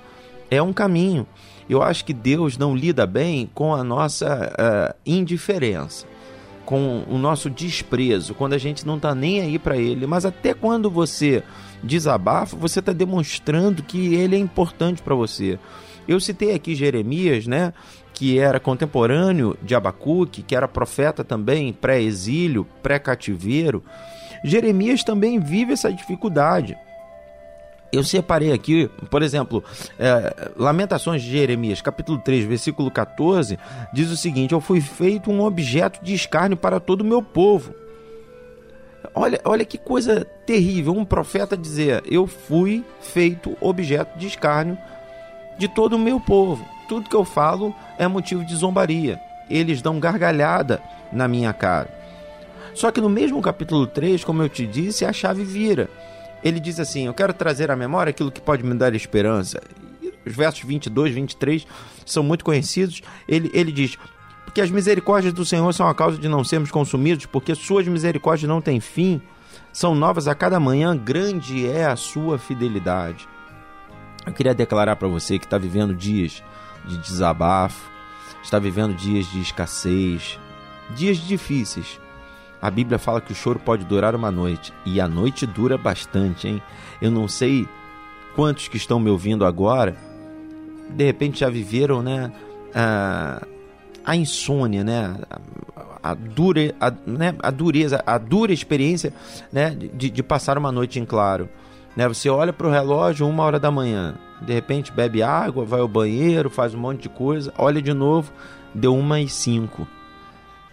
é 0.49 0.59
um 0.59 0.73
caminho. 0.73 1.27
Eu 1.69 1.83
acho 1.83 2.03
que 2.03 2.13
Deus 2.13 2.57
não 2.57 2.75
lida 2.75 3.05
bem 3.05 3.47
com 3.53 3.75
a 3.75 3.83
nossa 3.83 4.51
uh, 4.51 4.95
indiferença 5.05 6.12
com 6.65 7.03
o 7.09 7.17
nosso 7.17 7.49
desprezo, 7.49 8.33
quando 8.33 8.53
a 8.53 8.57
gente 8.57 8.85
não 8.85 8.95
está 8.95 9.13
nem 9.13 9.41
aí 9.41 9.59
para 9.59 9.77
ele, 9.77 10.07
mas 10.07 10.25
até 10.25 10.53
quando 10.53 10.89
você 10.89 11.43
desabafa, 11.83 12.55
você 12.55 12.79
está 12.79 12.93
demonstrando 12.93 13.83
que 13.83 14.15
ele 14.15 14.35
é 14.35 14.39
importante 14.39 15.01
para 15.01 15.13
você. 15.13 15.59
Eu 16.07 16.19
citei 16.19 16.53
aqui 16.53 16.75
Jeremias, 16.75 17.47
né, 17.47 17.73
que 18.13 18.39
era 18.39 18.59
contemporâneo 18.59 19.57
de 19.61 19.75
Abacuque, 19.75 20.41
que 20.41 20.55
era 20.55 20.67
profeta 20.67 21.23
também, 21.23 21.73
pré-exílio, 21.73 22.65
pré-cativeiro. 22.81 23.83
Jeremias 24.43 25.03
também 25.03 25.39
vive 25.39 25.73
essa 25.73 25.91
dificuldade 25.91 26.77
eu 27.93 28.03
separei 28.03 28.51
aqui, 28.51 28.89
por 29.11 29.21
exemplo, 29.21 29.63
é, 29.99 30.51
Lamentações 30.57 31.21
de 31.21 31.29
Jeremias, 31.29 31.79
capítulo 31.79 32.17
3, 32.17 32.43
versículo 32.45 32.89
14, 32.89 33.59
diz 33.93 34.09
o 34.09 34.17
seguinte: 34.17 34.51
Eu 34.51 34.59
fui 34.59 34.81
feito 34.81 35.29
um 35.29 35.41
objeto 35.41 36.03
de 36.03 36.15
escárnio 36.15 36.57
para 36.57 36.79
todo 36.79 37.01
o 37.01 37.05
meu 37.05 37.21
povo. 37.21 37.75
Olha, 39.13 39.39
olha 39.45 39.63
que 39.63 39.77
coisa 39.77 40.25
terrível, 40.43 40.93
um 40.93 41.05
profeta 41.05 41.55
dizer: 41.55 42.01
Eu 42.09 42.25
fui 42.25 42.83
feito 42.99 43.55
objeto 43.61 44.17
de 44.17 44.25
escárnio 44.25 44.75
de 45.59 45.67
todo 45.67 45.93
o 45.93 45.99
meu 45.99 46.19
povo. 46.19 46.65
Tudo 46.89 47.07
que 47.07 47.15
eu 47.15 47.23
falo 47.23 47.75
é 47.99 48.07
motivo 48.07 48.43
de 48.43 48.55
zombaria. 48.55 49.19
Eles 49.47 49.83
dão 49.83 49.99
gargalhada 49.99 50.81
na 51.11 51.27
minha 51.27 51.53
cara. 51.53 51.89
Só 52.73 52.91
que 52.91 52.99
no 52.99 53.09
mesmo 53.09 53.39
capítulo 53.39 53.85
3, 53.85 54.23
como 54.23 54.41
eu 54.41 54.49
te 54.49 54.65
disse, 54.65 55.05
a 55.05 55.13
chave 55.13 55.43
vira 55.43 55.87
ele 56.43 56.59
diz 56.59 56.79
assim: 56.79 57.07
Eu 57.07 57.13
quero 57.13 57.33
trazer 57.33 57.71
à 57.71 57.75
memória 57.75 58.11
aquilo 58.11 58.31
que 58.31 58.41
pode 58.41 58.63
me 58.63 58.73
dar 58.75 58.93
esperança. 58.93 59.61
Os 60.25 60.35
versos 60.35 60.63
22, 60.63 61.13
23 61.13 61.67
são 62.05 62.23
muito 62.23 62.43
conhecidos. 62.43 63.01
Ele, 63.27 63.49
ele 63.53 63.71
diz: 63.71 63.97
Porque 64.43 64.61
as 64.61 64.69
misericórdias 64.69 65.33
do 65.33 65.45
Senhor 65.45 65.71
são 65.73 65.87
a 65.87 65.95
causa 65.95 66.17
de 66.17 66.27
não 66.27 66.43
sermos 66.43 66.71
consumidos, 66.71 67.25
porque 67.25 67.55
suas 67.55 67.87
misericórdias 67.87 68.49
não 68.49 68.61
têm 68.61 68.79
fim, 68.79 69.21
são 69.71 69.95
novas 69.95 70.27
a 70.27 70.35
cada 70.35 70.59
manhã, 70.59 70.95
grande 70.95 71.67
é 71.67 71.85
a 71.85 71.95
sua 71.95 72.37
fidelidade. 72.37 73.27
Eu 74.25 74.33
queria 74.33 74.53
declarar 74.53 74.95
para 74.95 75.07
você 75.07 75.37
que 75.37 75.45
está 75.45 75.57
vivendo 75.57 75.93
dias 75.93 76.43
de 76.85 76.97
desabafo, 76.97 77.89
está 78.41 78.59
vivendo 78.59 78.93
dias 78.93 79.25
de 79.31 79.41
escassez, 79.41 80.39
dias 80.95 81.17
difíceis. 81.17 81.99
A 82.63 82.71
Bíblia 82.71 82.97
fala 82.97 83.19
que 83.19 83.33
o 83.33 83.35
choro 83.35 83.59
pode 83.59 83.83
durar 83.83 84.15
uma 84.15 84.31
noite 84.31 84.71
e 84.85 85.01
a 85.01 85.05
noite 85.05 85.45
dura 85.45 85.77
bastante, 85.77 86.47
hein? 86.47 86.61
Eu 87.01 87.11
não 87.11 87.27
sei 87.27 87.67
quantos 88.37 88.69
que 88.69 88.77
estão 88.77 89.01
me 89.01 89.09
ouvindo 89.09 89.45
agora, 89.45 89.97
de 90.89 91.03
repente 91.03 91.41
já 91.41 91.49
viveram, 91.49 92.01
né? 92.01 92.31
A, 92.73 93.45
a 94.05 94.15
insônia, 94.15 94.81
né? 94.81 95.13
A, 95.75 96.11
a, 96.11 96.13
dure, 96.13 96.73
a, 96.79 96.89
né? 97.05 97.35
a 97.43 97.51
dureza, 97.51 98.01
a 98.05 98.17
dura 98.17 98.53
experiência, 98.53 99.13
né? 99.51 99.71
De, 99.71 100.09
de 100.09 100.23
passar 100.23 100.57
uma 100.57 100.71
noite 100.71 100.97
em 101.01 101.05
claro. 101.05 101.49
Né? 101.97 102.07
Você 102.07 102.29
olha 102.29 102.53
para 102.53 102.65
o 102.65 102.71
relógio, 102.71 103.27
uma 103.27 103.43
hora 103.43 103.59
da 103.59 103.69
manhã, 103.69 104.15
de 104.41 104.53
repente 104.53 104.89
bebe 104.89 105.21
água, 105.21 105.65
vai 105.65 105.81
ao 105.81 105.87
banheiro, 105.89 106.49
faz 106.49 106.73
um 106.73 106.79
monte 106.79 107.01
de 107.01 107.09
coisa, 107.09 107.53
olha 107.57 107.81
de 107.81 107.93
novo, 107.93 108.31
deu 108.73 108.95
uma 108.95 109.19
e 109.19 109.27
cinco 109.27 109.85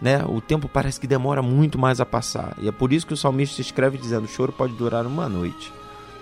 né? 0.01 0.23
O 0.27 0.41
tempo 0.41 0.67
parece 0.67 0.99
que 0.99 1.05
demora 1.05 1.41
muito 1.41 1.77
mais 1.77 2.01
a 2.01 2.05
passar. 2.05 2.55
E 2.59 2.67
é 2.67 2.71
por 2.71 2.91
isso 2.91 3.05
que 3.05 3.13
o 3.13 3.17
salmista 3.17 3.61
escreve 3.61 3.97
dizendo: 3.97 4.25
o 4.25 4.27
choro 4.27 4.51
pode 4.51 4.73
durar 4.73 5.05
uma 5.05 5.29
noite, 5.29 5.71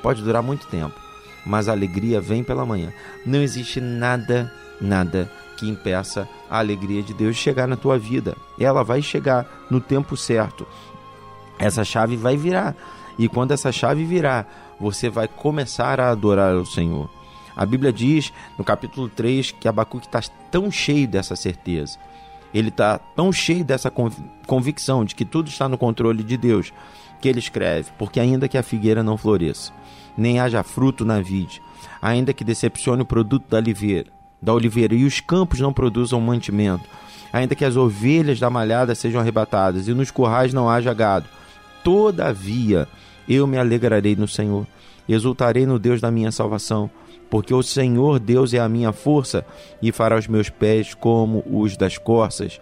pode 0.04 0.22
durar 0.22 0.44
muito 0.44 0.68
tempo, 0.68 1.00
mas 1.46 1.70
a 1.70 1.72
alegria 1.72 2.20
vem 2.20 2.44
pela 2.44 2.66
manhã. 2.66 2.92
Não 3.26 3.42
existe 3.42 3.80
nada, 3.80 4.52
nada 4.82 5.32
que 5.56 5.70
impeça 5.70 6.28
a 6.50 6.60
alegria 6.60 7.02
de 7.02 7.14
Deus 7.14 7.38
chegar 7.38 7.68
na 7.68 7.78
tua 7.78 7.98
vida. 7.98 8.36
Ela 8.60 8.84
vai 8.84 9.02
chegar 9.02 9.48
no 9.70 9.80
tempo 9.80 10.18
certo. 10.18 10.68
Essa 11.58 11.84
chave 11.84 12.18
vai 12.18 12.36
virar. 12.36 12.76
E 13.18 13.28
quando 13.28 13.52
essa 13.52 13.70
chave 13.70 14.06
virar, 14.06 14.48
você 14.80 15.10
vai 15.10 15.28
começar 15.28 16.00
a 16.00 16.10
adorar 16.10 16.56
o 16.56 16.66
Senhor. 16.66 17.10
A 17.54 17.66
Bíblia 17.66 17.92
diz 17.92 18.32
no 18.58 18.64
capítulo 18.64 19.10
3 19.10 19.52
que 19.52 19.68
Abacuque 19.68 20.08
está 20.08 20.22
tão 20.50 20.72
cheio 20.72 21.06
dessa 21.06 21.36
certeza 21.36 22.00
ele 22.54 22.70
está 22.70 22.98
tão 22.98 23.32
cheio 23.32 23.64
dessa 23.64 23.92
convicção 24.48 25.06
de 25.06 25.16
que 25.16 25.26
tudo 25.26 25.50
está 25.50 25.70
no 25.70 25.78
controle 25.78 26.24
de 26.24 26.38
Deus, 26.38 26.74
que 27.22 27.28
ele 27.28 27.40
escreve: 27.40 27.92
Porque 27.98 28.20
ainda 28.20 28.48
que 28.48 28.58
a 28.58 28.64
figueira 28.64 29.04
não 29.04 29.18
floresça, 29.18 29.72
nem 30.18 30.40
haja 30.40 30.64
fruto 30.64 31.06
na 31.06 31.22
vide, 31.22 31.62
ainda 32.02 32.34
que 32.34 32.44
decepcione 32.44 33.04
o 33.04 33.06
produto 33.06 33.46
da 33.50 33.58
oliveira, 33.58 34.10
da 34.42 34.54
oliveira 34.54 34.96
e 34.96 35.06
os 35.06 35.20
campos 35.20 35.60
não 35.60 35.74
produzam 35.74 36.20
mantimento, 36.20 36.86
ainda 37.32 37.56
que 37.56 37.66
as 37.66 37.76
ovelhas 37.76 38.40
da 38.40 38.50
malhada 38.50 38.96
sejam 38.96 39.22
arrebatadas 39.22 39.88
e 39.88 39.94
nos 39.94 40.12
currais 40.12 40.54
não 40.54 40.70
haja 40.70 40.94
gado, 40.94 41.28
todavia 41.84 42.88
eu 43.28 43.46
me 43.46 43.58
alegrarei 43.58 44.16
no 44.16 44.28
Senhor, 44.28 44.66
exultarei 45.08 45.66
no 45.66 45.78
Deus 45.78 46.02
da 46.02 46.10
minha 46.10 46.32
salvação 46.32 46.90
porque 47.30 47.54
o 47.54 47.62
Senhor 47.62 48.20
Deus 48.20 48.54
é 48.54 48.60
a 48.60 48.70
minha 48.70 48.92
força 48.92 49.46
e 49.82 49.92
fará 49.92 50.18
os 50.18 50.28
meus 50.28 50.50
pés 50.50 50.94
como 50.94 51.44
os 51.48 51.78
das 51.78 51.98
corças, 51.98 52.60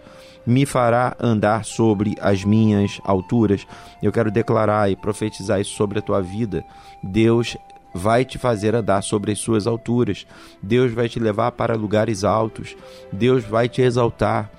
me 0.48 0.64
fará 0.64 1.14
andar 1.20 1.64
sobre 1.64 2.16
as 2.20 2.42
minhas 2.42 3.00
alturas. 3.04 3.66
Eu 4.02 4.10
quero 4.10 4.30
declarar 4.30 4.90
e 4.90 4.96
profetizar 4.96 5.60
isso 5.60 5.74
sobre 5.74 5.98
a 5.98 6.02
tua 6.02 6.22
vida. 6.22 6.64
Deus 7.02 7.56
vai 7.92 8.24
te 8.24 8.38
fazer 8.38 8.74
andar 8.74 9.02
sobre 9.02 9.32
as 9.32 9.38
suas 9.38 9.66
alturas. 9.66 10.26
Deus 10.62 10.92
vai 10.92 11.06
te 11.06 11.20
levar 11.20 11.52
para 11.52 11.76
lugares 11.76 12.24
altos. 12.24 12.74
Deus 13.12 13.44
vai 13.44 13.68
te 13.68 13.82
exaltar. 13.82 14.50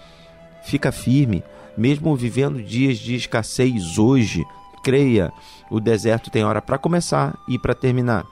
Fica 0.61 0.91
firme, 0.91 1.43
mesmo 1.75 2.15
vivendo 2.15 2.61
dias 2.61 2.99
de 2.99 3.15
escassez 3.15 3.97
hoje. 3.97 4.45
Creia, 4.83 5.31
o 5.71 5.79
deserto 5.79 6.29
tem 6.29 6.43
hora 6.43 6.61
para 6.61 6.77
começar 6.77 7.35
e 7.47 7.57
para 7.57 7.73
terminar. 7.73 8.25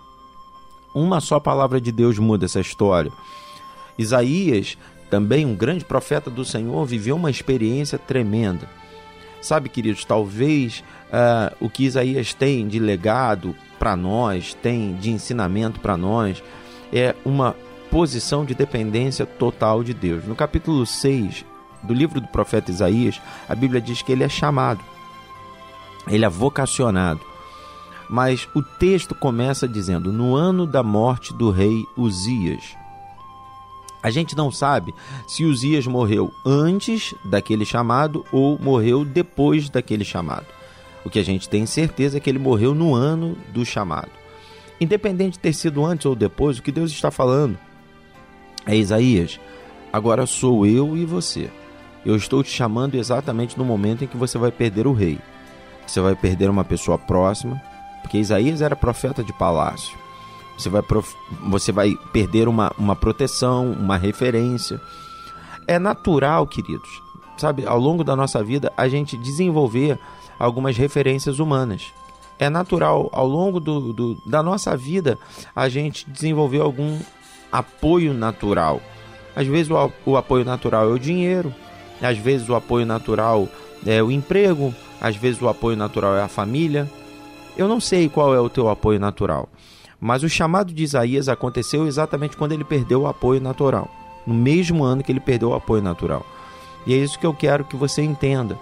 Uma 0.97 1.21
só 1.21 1.39
palavra 1.39 1.79
de 1.79 1.91
Deus 1.91 2.17
muda 2.17 2.45
essa 2.45 2.59
história. 2.59 3.11
Isaías, 3.99 4.79
também 5.11 5.45
um 5.45 5.53
grande 5.53 5.85
profeta 5.85 6.27
do 6.27 6.43
Senhor, 6.43 6.83
viveu 6.87 7.15
uma 7.15 7.29
experiência 7.29 7.99
tremenda. 7.99 8.67
Sabe, 9.39 9.69
queridos, 9.69 10.03
talvez 10.03 10.83
uh, 11.09 11.55
o 11.63 11.69
que 11.69 11.85
Isaías 11.85 12.33
tem 12.33 12.67
de 12.67 12.79
legado 12.79 13.55
para 13.77 13.95
nós, 13.95 14.55
tem 14.55 14.95
de 14.95 15.11
ensinamento 15.11 15.79
para 15.79 15.95
nós, 15.95 16.41
é 16.91 17.15
uma 17.23 17.55
posição 17.91 18.43
de 18.43 18.55
dependência 18.55 19.23
total 19.23 19.83
de 19.83 19.93
Deus. 19.93 20.25
No 20.25 20.35
capítulo 20.35 20.83
6 20.83 21.45
do 21.83 21.93
livro 21.93 22.19
do 22.19 22.27
profeta 22.29 22.71
Isaías, 22.71 23.21
a 23.47 23.53
Bíblia 23.53 23.79
diz 23.79 24.01
que 24.01 24.11
ele 24.11 24.23
é 24.23 24.29
chamado, 24.29 24.83
ele 26.07 26.25
é 26.25 26.29
vocacionado 26.29 27.21
mas 28.09 28.47
o 28.53 28.61
texto 28.61 29.13
começa 29.15 29.67
dizendo: 29.67 30.11
no 30.11 30.35
ano 30.35 30.65
da 30.65 30.83
morte 30.83 31.33
do 31.33 31.51
rei 31.51 31.85
Uzias. 31.95 32.75
A 34.01 34.09
gente 34.09 34.37
não 34.37 34.51
sabe 34.51 34.93
se 35.27 35.43
Uzias 35.43 35.85
morreu 35.87 36.31
antes 36.45 37.13
daquele 37.25 37.65
chamado 37.65 38.23
ou 38.31 38.57
morreu 38.59 39.03
depois 39.03 39.69
daquele 39.69 40.05
chamado. 40.05 40.45
O 41.03 41.09
que 41.09 41.19
a 41.19 41.23
gente 41.23 41.49
tem 41.49 41.65
certeza 41.65 42.17
é 42.17 42.19
que 42.19 42.29
ele 42.29 42.39
morreu 42.39 42.75
no 42.75 42.93
ano 42.93 43.35
do 43.53 43.65
chamado. 43.65 44.11
Independente 44.79 45.33
de 45.33 45.39
ter 45.39 45.53
sido 45.53 45.83
antes 45.83 46.05
ou 46.05 46.15
depois, 46.15 46.57
o 46.57 46.61
que 46.61 46.71
Deus 46.71 46.91
está 46.91 47.09
falando 47.09 47.57
é 48.65 48.75
Isaías. 48.75 49.39
Agora 49.91 50.25
sou 50.25 50.65
eu 50.65 50.95
e 50.95 51.05
você. 51.05 51.49
Eu 52.05 52.15
estou 52.15 52.43
te 52.43 52.51
chamando 52.51 52.95
exatamente 52.95 53.57
no 53.57 53.65
momento 53.65 54.03
em 54.03 54.07
que 54.07 54.17
você 54.17 54.37
vai 54.37 54.51
perder 54.51 54.85
o 54.85 54.93
rei. 54.93 55.17
Você 55.85 55.99
vai 56.01 56.15
perder 56.15 56.49
uma 56.49 56.63
pessoa 56.63 56.97
próxima, 56.97 57.61
porque 58.01 58.17
Isaías 58.17 58.61
era 58.61 58.75
profeta 58.75 59.23
de 59.23 59.33
palácio. 59.33 59.97
Você 60.57 60.69
vai, 60.69 60.81
prof... 60.81 61.15
você 61.43 61.71
vai 61.71 61.95
perder 62.11 62.47
uma, 62.47 62.71
uma 62.77 62.95
proteção, 62.95 63.71
uma 63.71 63.97
referência. 63.97 64.81
É 65.67 65.77
natural, 65.77 66.47
queridos, 66.47 66.89
sabe, 67.37 67.65
ao 67.65 67.79
longo 67.79 68.03
da 68.03 68.15
nossa 68.15 68.43
vida, 68.43 68.71
a 68.75 68.87
gente 68.87 69.17
desenvolver 69.17 69.99
algumas 70.39 70.77
referências 70.77 71.39
humanas. 71.39 71.93
É 72.39 72.49
natural, 72.49 73.09
ao 73.11 73.27
longo 73.27 73.59
do, 73.59 73.93
do, 73.93 74.15
da 74.25 74.41
nossa 74.41 74.75
vida, 74.77 75.17
a 75.55 75.67
gente 75.69 76.09
desenvolver 76.09 76.61
algum 76.61 76.99
apoio 77.51 78.13
natural. 78.13 78.81
Às 79.35 79.47
vezes 79.47 79.71
o, 79.71 79.91
o 80.05 80.17
apoio 80.17 80.45
natural 80.45 80.89
é 80.89 80.93
o 80.93 80.99
dinheiro, 80.99 81.53
às 82.01 82.17
vezes 82.17 82.47
o 82.49 82.55
apoio 82.55 82.85
natural 82.85 83.47
é 83.85 84.01
o 84.01 84.11
emprego, 84.11 84.73
às 85.01 85.15
vezes 85.15 85.41
o 85.41 85.47
apoio 85.47 85.77
natural 85.77 86.15
é 86.15 86.21
a 86.21 86.27
família. 86.27 86.89
Eu 87.57 87.67
não 87.67 87.79
sei 87.79 88.07
qual 88.07 88.35
é 88.35 88.39
o 88.39 88.49
teu 88.49 88.69
apoio 88.69 88.99
natural, 88.99 89.49
mas 89.99 90.21
o 90.21 90.29
chamado 90.29 90.71
de 90.71 90.83
Isaías 90.83 91.27
aconteceu 91.27 91.87
exatamente 91.87 92.37
quando 92.37 92.51
ele 92.51 92.63
perdeu 92.63 93.01
o 93.01 93.07
apoio 93.07 93.41
natural, 93.41 93.89
no 94.27 94.33
mesmo 94.33 94.83
ano 94.83 95.03
que 95.03 95.11
ele 95.11 95.19
perdeu 95.19 95.49
o 95.49 95.53
apoio 95.55 95.81
natural. 95.81 96.23
E 96.85 96.93
é 96.93 96.97
isso 96.97 97.17
que 97.17 97.25
eu 97.25 97.33
quero 97.33 97.65
que 97.65 97.75
você 97.75 98.03
entenda. 98.03 98.59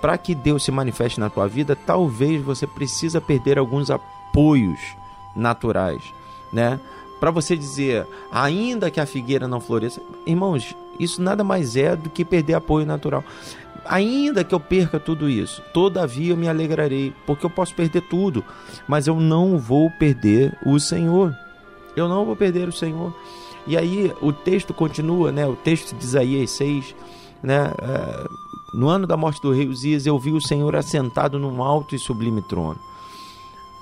Para 0.00 0.18
que 0.18 0.34
Deus 0.34 0.64
se 0.64 0.72
manifeste 0.72 1.20
na 1.20 1.30
tua 1.30 1.46
vida, 1.46 1.76
talvez 1.76 2.42
você 2.42 2.66
precisa 2.66 3.20
perder 3.20 3.58
alguns 3.58 3.90
apoios 3.90 4.80
naturais, 5.34 6.02
né? 6.52 6.80
Para 7.20 7.30
você 7.30 7.56
dizer, 7.56 8.06
ainda 8.30 8.90
que 8.90 9.00
a 9.00 9.06
figueira 9.06 9.48
não 9.48 9.60
floresça, 9.60 10.02
irmãos, 10.26 10.76
isso 10.98 11.22
nada 11.22 11.42
mais 11.44 11.76
é 11.76 11.94
do 11.94 12.10
que 12.10 12.24
perder 12.24 12.54
apoio 12.54 12.84
natural. 12.84 13.24
Ainda 13.88 14.44
que 14.44 14.54
eu 14.54 14.60
perca 14.60 14.98
tudo 14.98 15.28
isso, 15.28 15.62
todavia 15.72 16.32
eu 16.32 16.36
me 16.36 16.48
alegrarei, 16.48 17.12
porque 17.26 17.46
eu 17.46 17.50
posso 17.50 17.74
perder 17.74 18.02
tudo, 18.02 18.44
mas 18.86 19.06
eu 19.06 19.18
não 19.18 19.58
vou 19.58 19.90
perder 19.90 20.56
o 20.64 20.78
Senhor. 20.78 21.34
Eu 21.96 22.08
não 22.08 22.24
vou 22.24 22.36
perder 22.36 22.68
o 22.68 22.72
Senhor. 22.72 23.14
E 23.66 23.76
aí 23.76 24.12
o 24.20 24.32
texto 24.32 24.72
continua, 24.72 25.32
né? 25.32 25.46
O 25.46 25.56
texto 25.56 25.94
de 25.94 26.04
Isaías 26.04 26.50
6, 26.50 26.94
né? 27.42 27.72
É, 27.82 28.28
no 28.74 28.88
ano 28.88 29.06
da 29.06 29.16
morte 29.16 29.40
do 29.40 29.52
rei 29.52 29.66
Uzias, 29.66 30.06
eu 30.06 30.18
vi 30.18 30.32
o 30.32 30.40
Senhor 30.40 30.76
assentado 30.76 31.38
num 31.38 31.62
alto 31.62 31.94
e 31.94 31.98
sublime 31.98 32.42
trono. 32.42 32.78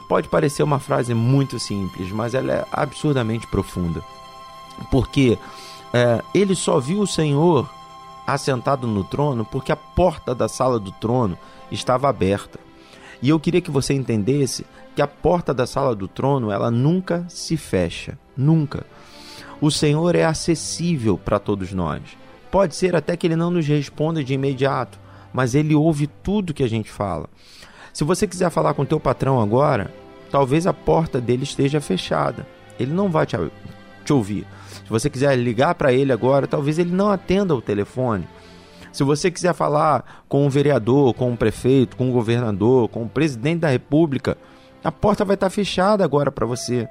Pode 0.08 0.28
parecer 0.28 0.62
uma 0.62 0.78
frase 0.78 1.14
muito 1.14 1.58
simples, 1.58 2.12
mas 2.12 2.34
ela 2.34 2.52
é 2.52 2.66
absurdamente 2.70 3.46
profunda. 3.46 4.02
Porque 4.90 5.38
é, 5.92 6.22
ele 6.34 6.54
só 6.54 6.78
viu 6.78 7.00
o 7.00 7.06
Senhor 7.06 7.68
assentado 8.26 8.86
no 8.86 9.04
trono 9.04 9.44
porque 9.44 9.72
a 9.72 9.76
porta 9.76 10.34
da 10.34 10.48
sala 10.48 10.78
do 10.78 10.92
trono 10.92 11.38
estava 11.70 12.08
aberta. 12.08 12.58
E 13.22 13.28
eu 13.28 13.40
queria 13.40 13.60
que 13.60 13.70
você 13.70 13.94
entendesse 13.94 14.66
que 14.94 15.02
a 15.02 15.06
porta 15.06 15.52
da 15.52 15.66
sala 15.66 15.94
do 15.94 16.06
trono 16.06 16.50
ela 16.50 16.70
nunca 16.70 17.24
se 17.28 17.56
fecha, 17.56 18.18
nunca. 18.36 18.86
O 19.60 19.70
Senhor 19.70 20.14
é 20.14 20.24
acessível 20.24 21.16
para 21.16 21.38
todos 21.38 21.72
nós. 21.72 22.02
Pode 22.50 22.76
ser 22.76 22.94
até 22.94 23.16
que 23.16 23.26
ele 23.26 23.36
não 23.36 23.50
nos 23.50 23.66
responda 23.66 24.22
de 24.22 24.34
imediato, 24.34 24.98
mas 25.32 25.54
ele 25.54 25.74
ouve 25.74 26.06
tudo 26.06 26.54
que 26.54 26.62
a 26.62 26.68
gente 26.68 26.90
fala. 26.90 27.28
Se 27.92 28.04
você 28.04 28.26
quiser 28.26 28.50
falar 28.50 28.74
com 28.74 28.82
o 28.82 28.86
teu 28.86 29.00
patrão 29.00 29.40
agora, 29.40 29.92
talvez 30.30 30.66
a 30.66 30.72
porta 30.72 31.20
dele 31.20 31.44
esteja 31.44 31.80
fechada. 31.80 32.46
Ele 32.78 32.92
não 32.92 33.08
vai 33.08 33.26
te, 33.26 33.36
te 34.04 34.12
ouvir. 34.12 34.46
Se 34.84 34.90
você 34.90 35.08
quiser 35.08 35.34
ligar 35.36 35.74
para 35.74 35.92
ele 35.92 36.12
agora, 36.12 36.46
talvez 36.46 36.78
ele 36.78 36.92
não 36.92 37.10
atenda 37.10 37.54
o 37.54 37.62
telefone. 37.62 38.28
Se 38.92 39.02
você 39.02 39.30
quiser 39.30 39.54
falar 39.54 40.22
com 40.28 40.46
um 40.46 40.48
vereador, 40.48 41.14
com 41.14 41.30
um 41.30 41.36
prefeito, 41.36 41.96
com 41.96 42.08
um 42.08 42.12
governador, 42.12 42.88
com 42.88 43.02
o 43.02 43.08
presidente 43.08 43.60
da 43.60 43.68
república, 43.68 44.36
a 44.84 44.92
porta 44.92 45.24
vai 45.24 45.34
estar 45.34 45.50
fechada 45.50 46.04
agora 46.04 46.30
para 46.30 46.46
você. 46.46 46.88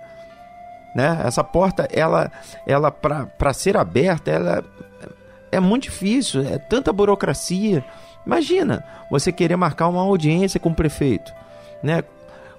Né? 0.96 1.22
Essa 1.24 1.44
porta, 1.44 1.88
ela, 1.92 2.32
ela 2.68 2.92
para 2.92 3.54
ser 3.54 3.78
aberta, 3.78 4.30
ela 4.30 4.64
é 5.52 5.60
muito 5.60 5.84
difícil, 5.84 6.42
é 6.42 6.58
tanta 6.58 6.92
burocracia. 6.92 7.86
Imagina 8.26 8.84
você 9.10 9.32
querer 9.32 9.56
marcar 9.56 9.88
uma 9.88 10.02
audiência 10.02 10.60
com 10.60 10.70
o 10.70 10.76
prefeito, 10.76 11.32
né? 11.82 12.04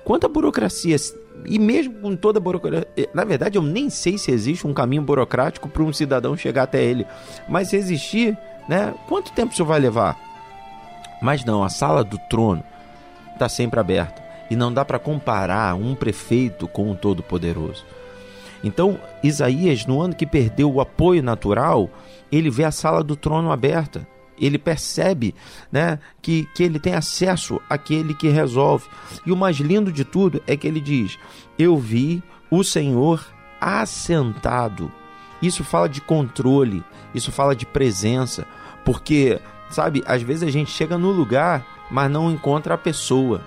Quanta 0.04 0.28
burocracia 0.28 0.96
e 1.44 1.58
mesmo 1.58 1.94
com 1.94 2.16
toda 2.16 2.38
a 2.38 2.42
burocracia, 2.42 2.86
na 3.12 3.24
verdade 3.24 3.58
eu 3.58 3.62
nem 3.62 3.90
sei 3.90 4.18
se 4.18 4.30
existe 4.30 4.66
um 4.66 4.74
caminho 4.74 5.02
burocrático 5.02 5.68
para 5.68 5.82
um 5.82 5.92
cidadão 5.92 6.36
chegar 6.36 6.64
até 6.64 6.82
ele, 6.82 7.06
mas 7.48 7.68
se 7.68 7.76
existir, 7.76 8.36
né? 8.68 8.94
Quanto 9.08 9.32
tempo 9.32 9.52
isso 9.52 9.64
vai 9.64 9.78
levar? 9.78 10.18
Mas 11.20 11.44
não, 11.44 11.62
a 11.62 11.68
sala 11.68 12.04
do 12.04 12.18
trono 12.28 12.62
está 13.32 13.48
sempre 13.48 13.80
aberta 13.80 14.22
e 14.50 14.56
não 14.56 14.72
dá 14.72 14.84
para 14.84 14.98
comparar 14.98 15.74
um 15.74 15.94
prefeito 15.94 16.68
com 16.68 16.90
um 16.90 16.94
todo-poderoso. 16.94 17.84
Então, 18.62 18.98
Isaías, 19.22 19.84
no 19.84 20.00
ano 20.00 20.14
que 20.14 20.26
perdeu 20.26 20.72
o 20.72 20.80
apoio 20.80 21.22
natural, 21.22 21.90
ele 22.32 22.50
vê 22.50 22.64
a 22.64 22.70
sala 22.70 23.04
do 23.04 23.14
trono 23.14 23.52
aberta 23.52 24.06
ele 24.38 24.58
percebe 24.58 25.34
né, 25.70 25.98
que, 26.20 26.48
que 26.54 26.62
ele 26.62 26.78
tem 26.78 26.94
acesso 26.94 27.60
àquele 27.68 28.14
que 28.14 28.28
resolve. 28.28 28.86
E 29.24 29.32
o 29.32 29.36
mais 29.36 29.56
lindo 29.56 29.92
de 29.92 30.04
tudo 30.04 30.42
é 30.46 30.56
que 30.56 30.66
ele 30.66 30.80
diz: 30.80 31.18
Eu 31.58 31.76
vi 31.76 32.22
o 32.50 32.62
Senhor 32.62 33.24
assentado. 33.60 34.90
Isso 35.40 35.64
fala 35.64 35.88
de 35.88 36.00
controle, 36.00 36.82
isso 37.14 37.30
fala 37.30 37.54
de 37.54 37.66
presença, 37.66 38.46
porque, 38.84 39.40
sabe, 39.70 40.02
às 40.06 40.22
vezes 40.22 40.42
a 40.42 40.50
gente 40.50 40.70
chega 40.70 40.96
no 40.96 41.10
lugar, 41.10 41.66
mas 41.90 42.10
não 42.10 42.30
encontra 42.30 42.74
a 42.74 42.78
pessoa. 42.78 43.42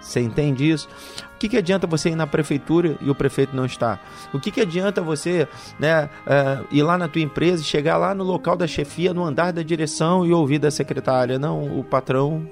Você 0.00 0.20
entende 0.20 0.70
isso? 0.70 0.88
O 1.36 1.38
que, 1.38 1.50
que 1.50 1.58
adianta 1.58 1.86
você 1.86 2.08
ir 2.08 2.16
na 2.16 2.26
prefeitura 2.26 2.96
e 2.98 3.10
o 3.10 3.14
prefeito 3.14 3.54
não 3.54 3.66
está? 3.66 4.00
O 4.32 4.40
que, 4.40 4.50
que 4.50 4.62
adianta 4.62 5.02
você 5.02 5.46
né, 5.78 6.08
uh, 6.26 6.66
ir 6.72 6.82
lá 6.82 6.96
na 6.96 7.08
tua 7.08 7.20
empresa 7.20 7.62
chegar 7.62 7.98
lá 7.98 8.14
no 8.14 8.24
local 8.24 8.56
da 8.56 8.66
chefia, 8.66 9.12
no 9.12 9.22
andar 9.22 9.52
da 9.52 9.62
direção 9.62 10.24
e 10.24 10.32
ouvir 10.32 10.58
da 10.58 10.70
secretária? 10.70 11.38
Não, 11.38 11.78
o 11.78 11.84
patrão 11.84 12.48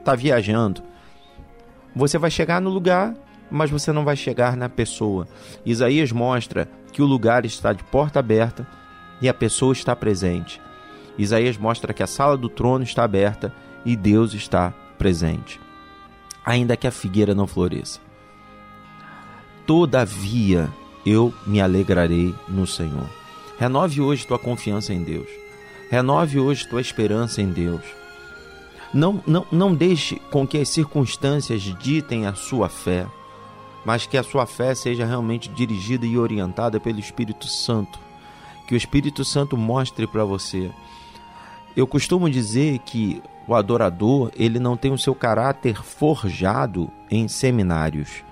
está 0.00 0.16
viajando. 0.16 0.82
Você 1.94 2.18
vai 2.18 2.28
chegar 2.28 2.60
no 2.60 2.70
lugar, 2.70 3.14
mas 3.48 3.70
você 3.70 3.92
não 3.92 4.04
vai 4.04 4.16
chegar 4.16 4.56
na 4.56 4.68
pessoa. 4.68 5.28
Isaías 5.64 6.10
mostra 6.10 6.68
que 6.92 7.00
o 7.00 7.06
lugar 7.06 7.46
está 7.46 7.72
de 7.72 7.84
porta 7.84 8.18
aberta 8.18 8.66
e 9.22 9.28
a 9.28 9.34
pessoa 9.34 9.72
está 9.72 9.94
presente. 9.94 10.60
Isaías 11.16 11.56
mostra 11.56 11.94
que 11.94 12.02
a 12.02 12.06
sala 12.08 12.36
do 12.36 12.48
trono 12.48 12.82
está 12.82 13.04
aberta 13.04 13.52
e 13.84 13.94
Deus 13.94 14.34
está 14.34 14.74
presente. 14.98 15.60
Ainda 16.44 16.76
que 16.76 16.86
a 16.88 16.90
figueira 16.90 17.32
não 17.32 17.46
floresça. 17.46 18.07
Todavia 19.68 20.72
eu 21.04 21.30
me 21.46 21.60
alegrarei 21.60 22.34
no 22.48 22.66
Senhor. 22.66 23.06
Renove 23.58 24.00
hoje 24.00 24.26
tua 24.26 24.38
confiança 24.38 24.94
em 24.94 25.02
Deus. 25.02 25.28
Renove 25.90 26.40
hoje 26.40 26.66
tua 26.66 26.80
esperança 26.80 27.42
em 27.42 27.50
Deus. 27.50 27.82
Não, 28.94 29.22
não, 29.26 29.46
não 29.52 29.74
deixe 29.74 30.16
com 30.30 30.46
que 30.46 30.56
as 30.56 30.70
circunstâncias 30.70 31.60
ditem 31.60 32.26
a 32.26 32.32
sua 32.32 32.70
fé, 32.70 33.06
mas 33.84 34.06
que 34.06 34.16
a 34.16 34.22
sua 34.22 34.46
fé 34.46 34.74
seja 34.74 35.04
realmente 35.04 35.50
dirigida 35.50 36.06
e 36.06 36.16
orientada 36.16 36.80
pelo 36.80 36.98
Espírito 36.98 37.46
Santo. 37.46 37.98
Que 38.66 38.72
o 38.72 38.76
Espírito 38.76 39.22
Santo 39.22 39.54
mostre 39.54 40.06
para 40.06 40.24
você. 40.24 40.70
Eu 41.76 41.86
costumo 41.86 42.30
dizer 42.30 42.78
que 42.78 43.22
o 43.46 43.54
adorador 43.54 44.30
ele 44.34 44.58
não 44.58 44.78
tem 44.78 44.94
o 44.94 44.98
seu 44.98 45.14
caráter 45.14 45.82
forjado 45.82 46.90
em 47.10 47.28
seminários 47.28 48.26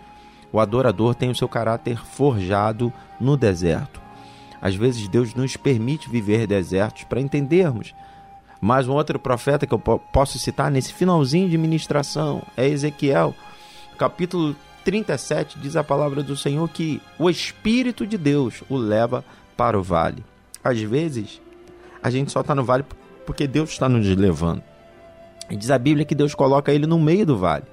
o 0.52 0.60
adorador 0.60 1.14
tem 1.14 1.30
o 1.30 1.34
seu 1.34 1.48
caráter 1.48 1.98
forjado 2.04 2.92
no 3.20 3.36
deserto. 3.36 4.00
Às 4.60 4.74
vezes 4.74 5.08
Deus 5.08 5.34
nos 5.34 5.56
permite 5.56 6.08
viver 6.08 6.46
desertos 6.46 7.04
para 7.04 7.20
entendermos. 7.20 7.94
Mas 8.60 8.88
um 8.88 8.92
outro 8.94 9.18
profeta 9.18 9.66
que 9.66 9.74
eu 9.74 9.78
posso 9.78 10.38
citar 10.38 10.70
nesse 10.70 10.92
finalzinho 10.92 11.48
de 11.48 11.58
ministração 11.58 12.42
é 12.56 12.66
Ezequiel, 12.66 13.34
capítulo 13.98 14.56
37, 14.84 15.58
diz 15.58 15.76
a 15.76 15.84
palavra 15.84 16.22
do 16.22 16.36
Senhor 16.36 16.68
que 16.70 17.02
o 17.18 17.28
Espírito 17.28 18.06
de 18.06 18.16
Deus 18.16 18.62
o 18.68 18.76
leva 18.76 19.24
para 19.56 19.78
o 19.78 19.82
vale. 19.82 20.24
Às 20.64 20.80
vezes, 20.80 21.40
a 22.02 22.08
gente 22.08 22.32
só 22.32 22.40
está 22.40 22.54
no 22.54 22.64
vale 22.64 22.84
porque 23.26 23.46
Deus 23.46 23.70
está 23.70 23.88
nos 23.88 24.06
levando. 24.06 24.62
E 25.50 25.56
diz 25.56 25.70
a 25.70 25.78
Bíblia 25.78 26.06
que 26.06 26.14
Deus 26.14 26.34
coloca 26.34 26.72
ele 26.72 26.86
no 26.86 26.98
meio 26.98 27.26
do 27.26 27.36
vale 27.36 27.64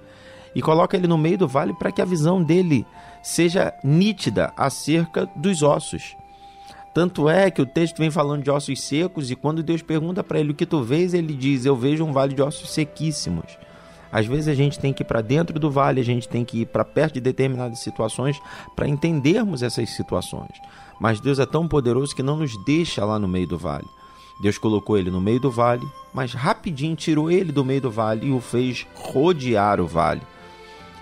e 0.56 0.62
coloca 0.62 0.96
ele 0.96 1.08
no 1.08 1.18
meio 1.18 1.38
do 1.38 1.48
vale 1.48 1.74
para 1.74 1.92
que 1.92 2.02
a 2.02 2.06
visão 2.06 2.42
dele 2.42 2.86
seja 3.22 3.74
nítida 3.84 4.54
acerca 4.56 5.30
dos 5.36 5.64
ossos. 5.64 6.16
Tanto 6.94 7.28
é 7.28 7.50
que 7.50 7.62
o 7.62 7.66
texto 7.66 7.98
vem 7.98 8.12
falando 8.12 8.44
de 8.44 8.52
ossos 8.52 8.82
secos 8.82 9.32
e 9.32 9.36
quando 9.36 9.64
Deus 9.64 9.82
pergunta 9.82 10.24
para 10.24 10.40
ele 10.40 10.52
o 10.52 10.56
que 10.56 10.66
tu 10.66 10.84
vês, 10.84 11.14
ele 11.14 11.34
diz: 11.34 11.66
Eu 11.66 11.76
vejo 11.76 12.04
um 12.06 12.14
vale 12.14 12.36
de 12.36 12.42
ossos 12.42 12.70
sequíssimos. 12.70 13.58
Às 14.12 14.28
vezes 14.28 14.48
a 14.48 14.54
gente 14.54 14.78
tem 14.78 14.94
que 14.94 15.02
ir 15.02 15.06
para 15.06 15.22
dentro 15.22 15.60
do 15.60 15.72
vale, 15.72 16.00
a 16.00 16.04
gente 16.04 16.30
tem 16.30 16.46
que 16.46 16.62
ir 16.62 16.66
para 16.68 16.86
perto 16.86 17.16
de 17.16 17.22
determinadas 17.22 17.80
situações 17.80 18.40
para 18.76 18.88
entendermos 18.88 19.64
essas 19.64 19.90
situações. 19.90 20.52
Mas 21.00 21.20
Deus 21.20 21.40
é 21.40 21.48
tão 21.48 21.68
poderoso 21.68 22.16
que 22.16 22.22
não 22.22 22.38
nos 22.38 22.56
deixa 22.64 23.04
lá 23.04 23.18
no 23.18 23.28
meio 23.28 23.48
do 23.48 23.58
vale. 23.58 23.88
Deus 24.40 24.60
colocou 24.60 25.00
ele 25.00 25.10
no 25.10 25.20
meio 25.20 25.40
do 25.40 25.50
vale, 25.50 25.88
mas 26.14 26.34
rapidinho 26.34 26.96
tirou 26.96 27.32
ele 27.32 27.52
do 27.52 27.66
meio 27.66 27.82
do 27.82 27.90
vale 27.90 28.28
e 28.28 28.32
o 28.32 28.40
fez 28.40 28.86
rodear 28.94 29.82
o 29.82 29.88
vale. 29.88 30.22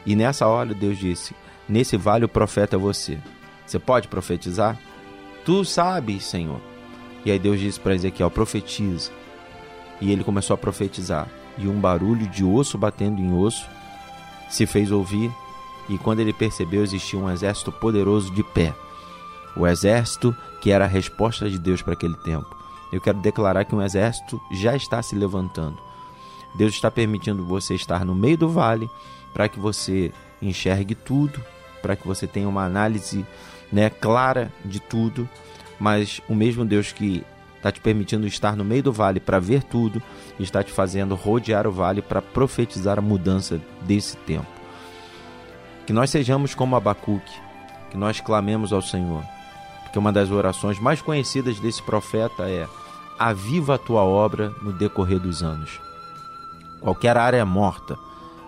E 0.06 0.16
nessa 0.16 0.47
hora 0.47 0.74
Deus 0.74 0.97
disse: 0.97 1.36
Nesse 1.68 1.97
vale 1.97 2.26
o 2.26 2.30
profeta 2.30 2.76
é 2.76 2.80
você. 2.80 3.18
Você 3.66 3.80
pode 3.80 4.08
profetizar? 4.08 4.78
Tu 5.45 5.64
sabes, 5.64 6.26
Senhor. 6.26 6.60
E 7.26 7.32
aí 7.32 7.39
Deus 7.39 7.60
disse 7.60 7.80
para 7.80 7.95
Ezequiel: 7.95 8.32
profetiza. 8.32 9.12
E 9.99 10.12
ele 10.12 10.24
começou 10.24 10.54
a 10.54 10.58
profetizar. 10.58 11.28
E 11.58 11.68
um 11.68 11.80
barulho 11.80 12.28
de 12.28 12.43
osso 12.43 12.78
batendo 12.78 13.22
em 13.22 13.34
osso 13.34 13.68
se 14.49 14.66
fez 14.66 14.91
ouvir. 14.91 15.32
E 15.89 15.97
quando 15.97 16.20
ele 16.20 16.34
percebeu, 16.34 16.84
existia 16.84 17.20
um 17.20 17.30
exército 17.30 17.72
poderoso 17.72 18.34
de 18.34 18.43
pé. 18.43 18.74
O 19.56 19.68
exército 19.68 20.36
que 20.62 20.72
era 20.72 20.86
a 20.86 20.88
resposta 20.88 21.49
de 21.49 21.60
Deus 21.60 21.82
para 21.82 21.93
aquele 21.93 22.16
tempo. 22.18 22.56
Eu 22.91 23.02
quero 23.02 23.20
declarar 23.20 23.66
que 23.66 23.76
um 23.76 23.82
exército 23.82 24.39
já 24.52 24.76
está 24.76 25.02
se 25.02 25.16
levantando 25.16 25.78
Deus 26.54 26.74
está 26.74 26.91
permitindo 26.91 27.45
você 27.45 27.76
estar 27.76 28.06
no 28.06 28.14
meio 28.14 28.38
do 28.38 28.49
vale 28.49 28.89
para 29.34 29.48
que 29.48 29.60
você 29.60 30.12
enxergue 30.42 30.96
tudo, 30.96 31.44
para 31.82 31.96
que 31.96 32.08
você 32.08 32.28
tenha 32.28 32.48
uma 32.48 32.66
análise 32.66 33.26
né, 33.72 33.90
clara 33.90 34.52
de 34.64 34.80
tudo, 34.80 35.28
mas 35.80 36.22
o 36.28 36.36
mesmo 36.36 36.66
Deus 36.66 36.92
que 36.92 37.24
está 37.58 37.72
te 37.72 37.80
permitindo 37.80 38.26
estar 38.26 38.56
no 38.56 38.66
meio 38.66 38.84
do 38.84 38.92
vale 38.92 39.20
para 39.20 39.40
ver 39.40 39.64
tudo, 39.64 40.02
está 40.40 40.64
te 40.64 40.72
fazendo 40.72 41.16
rodear 41.16 41.68
o 41.68 41.72
vale 41.72 42.02
para 42.02 42.22
profetizar 42.22 42.98
a 42.98 43.02
mudança 43.02 43.62
desse 43.82 44.18
tempo. 44.18 44.48
Que 45.86 45.94
nós 45.94 46.10
sejamos 46.10 46.56
como 46.56 46.76
Abacuque, 46.76 47.34
que 47.92 47.98
nós 47.98 48.20
clamemos 48.20 48.74
ao 48.74 48.82
Senhor, 48.82 49.24
porque 49.84 50.00
uma 50.00 50.12
das 50.12 50.32
orações 50.32 50.80
mais 50.80 51.02
conhecidas 51.02 51.60
desse 51.60 51.84
profeta 51.84 52.50
é: 52.50 52.68
Aviva 53.20 53.76
a 53.76 53.78
tua 53.78 54.02
obra 54.02 54.50
no 54.62 54.74
decorrer 54.74 55.20
dos 55.20 55.44
anos. 55.44 55.80
Qualquer 56.80 57.16
área 57.18 57.46
morta 57.46 57.98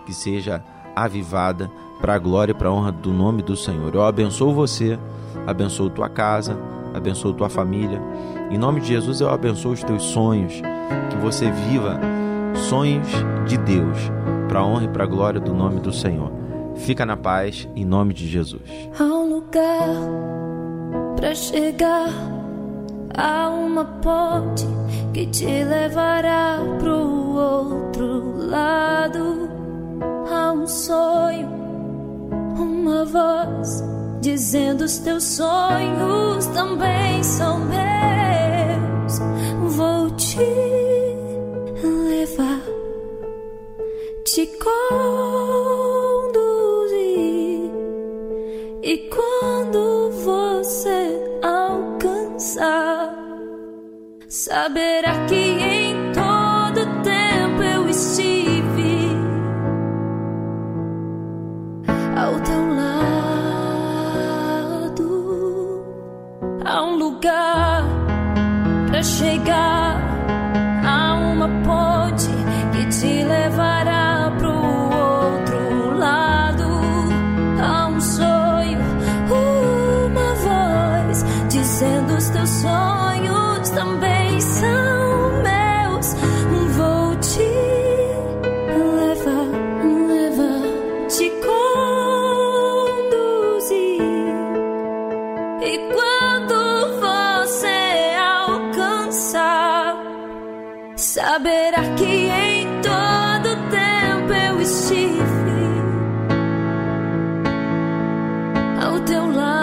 que 0.04 0.14
seja 0.14 0.62
avivada 0.94 1.70
para 2.00 2.14
a 2.14 2.18
glória 2.18 2.52
e 2.52 2.54
para 2.54 2.68
a 2.68 2.72
honra 2.72 2.92
do 2.92 3.12
nome 3.12 3.42
do 3.42 3.56
Senhor. 3.56 3.94
Eu 3.94 4.04
abençoo 4.04 4.52
você, 4.52 4.98
abençoo 5.46 5.90
tua 5.90 6.08
casa, 6.08 6.58
abençoo 6.92 7.32
tua 7.32 7.48
família. 7.48 8.00
Em 8.50 8.58
nome 8.58 8.80
de 8.80 8.88
Jesus, 8.88 9.20
eu 9.20 9.30
abençoo 9.30 9.72
os 9.72 9.82
teus 9.82 10.02
sonhos, 10.02 10.52
que 11.10 11.16
você 11.16 11.50
viva 11.50 11.98
sonhos 12.68 13.08
de 13.46 13.56
Deus, 13.56 13.98
para 14.48 14.60
a 14.60 14.66
honra 14.66 14.84
e 14.84 14.88
para 14.88 15.04
a 15.04 15.06
glória 15.06 15.40
do 15.40 15.54
nome 15.54 15.80
do 15.80 15.92
Senhor. 15.92 16.30
Fica 16.76 17.06
na 17.06 17.16
paz, 17.16 17.68
em 17.74 17.84
nome 17.84 18.12
de 18.12 18.28
Jesus. 18.28 18.62
Há 18.98 19.04
um 19.04 19.36
lugar 19.36 19.88
para 21.16 21.34
chegar, 21.34 22.10
há 23.16 23.48
uma 23.48 23.84
ponte 23.84 24.66
que 25.12 25.26
te 25.26 25.46
levará 25.46 26.58
pro 26.78 27.36
outro 27.36 28.36
lado. 28.36 29.43
Um 30.54 30.68
sonho, 30.68 31.48
uma 32.56 33.04
voz 33.04 33.82
dizendo 34.20 34.84
os 34.84 34.98
teus 34.98 35.24
sonhos 35.24 36.46
também 36.54 37.24
são 37.24 37.58
meus. 37.58 39.18
Vou 39.76 40.10
te 40.12 40.38
levar, 41.82 42.62
te 44.24 44.46
conduzir. 44.46 44.84
E 48.80 49.10
quando 49.10 50.10
você 50.24 51.20
alcançar, 51.42 53.12
saberá 54.28 55.26
que 55.26 55.34
em 55.34 55.83
lugar 67.24 67.84
para 68.88 69.02
chegar, 69.02 69.98
há 70.84 71.14
uma 71.14 71.48
ponte 71.64 72.28
que 72.72 72.86
te 72.86 73.24
levará 73.24 73.73
que 101.96 102.28
em 102.28 102.68
todo 102.82 103.56
tempo 103.70 104.32
eu 104.32 104.60
estive 104.60 105.14
ao 108.80 109.00
teu 109.00 109.30
lado. 109.32 109.54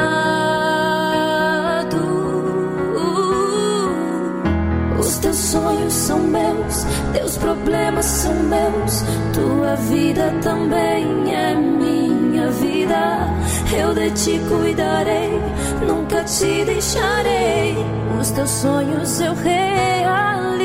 Os 5.00 5.20
teus 5.20 5.38
sonhos 5.38 5.94
são 5.94 6.20
meus, 6.20 6.86
teus 7.14 7.38
problemas 7.38 8.06
são 8.06 8.34
meus, 8.36 9.04
tua 9.34 9.76
vida 9.76 10.34
também 10.42 11.34
é 11.34 11.56
minha 11.56 12.50
vida. 12.52 13.30
Eu 13.74 13.94
de 13.94 14.12
ti 14.12 14.42
cuidarei, 14.50 15.40
nunca 15.88 16.24
te 16.26 16.66
deixarei. 16.66 17.78
Os 18.20 18.32
teus 18.32 18.50
sonhos 18.50 19.22
eu 19.22 19.34
realizarei. 19.34 20.61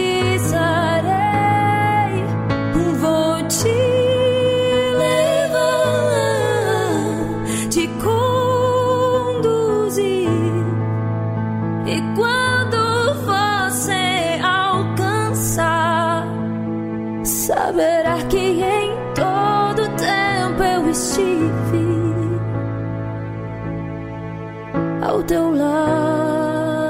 Teu 25.27 25.51
lado. 25.51 26.87